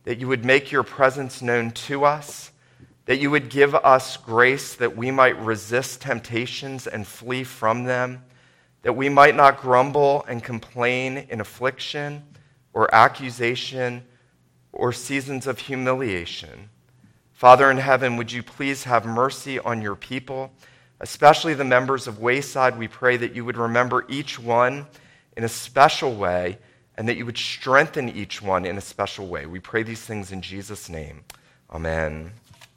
that 0.05 0.21
you 0.21 0.29
would 0.29 0.45
make 0.45 0.71
your 0.71 0.85
presence 0.85 1.43
known 1.43 1.73
to 1.73 2.05
us, 2.05 2.53
that 3.07 3.19
you 3.19 3.33
would 3.33 3.51
give 3.51 3.75
us 3.75 4.17
grace 4.19 4.77
that 4.77 4.97
we 4.97 5.11
might 5.11 5.37
resist 5.41 6.01
temptations 6.01 6.87
and 6.87 7.05
flee 7.09 7.43
from 7.43 7.83
them, 7.83 8.23
that 8.83 8.95
we 8.95 9.09
might 9.09 9.35
not 9.35 9.61
grumble 9.61 10.25
and 10.29 10.43
complain 10.43 11.27
in 11.31 11.41
affliction 11.41 12.23
or 12.73 12.93
accusation 12.95 14.05
or 14.73 14.93
seasons 14.93 15.47
of 15.47 15.59
humiliation. 15.59 16.71
Father 17.33 17.71
in 17.71 17.79
heaven, 17.79 18.17
would 18.17 18.33
you 18.33 18.43
please 18.43 18.85
have 18.85 19.07
mercy 19.07 19.59
on 19.61 19.81
your 19.81 19.95
people, 19.95 20.53
especially 21.01 21.55
the 21.55 21.65
members 21.65 22.07
of 22.07 22.21
Wayside? 22.21 22.79
We 22.79 22.89
pray 22.89 23.17
that 23.17 23.35
you 23.35 23.45
would 23.45 23.57
remember 23.57 24.05
each 24.09 24.39
one 24.39 24.87
in 25.37 25.45
a 25.45 25.49
special 25.49 26.15
way 26.15 26.59
and 26.97 27.09
that 27.09 27.17
you 27.17 27.25
would 27.25 27.39
strengthen 27.39 28.09
each 28.09 28.43
one 28.43 28.65
in 28.65 28.77
a 28.77 28.81
special 28.81 29.29
way. 29.29 29.47
We 29.47 29.61
pray 29.61 29.85
these 29.85 30.03
things 30.03 30.33
in 30.33 30.43
Jesus' 30.43 30.89
name. 30.89 31.23
Amen. 31.71 32.33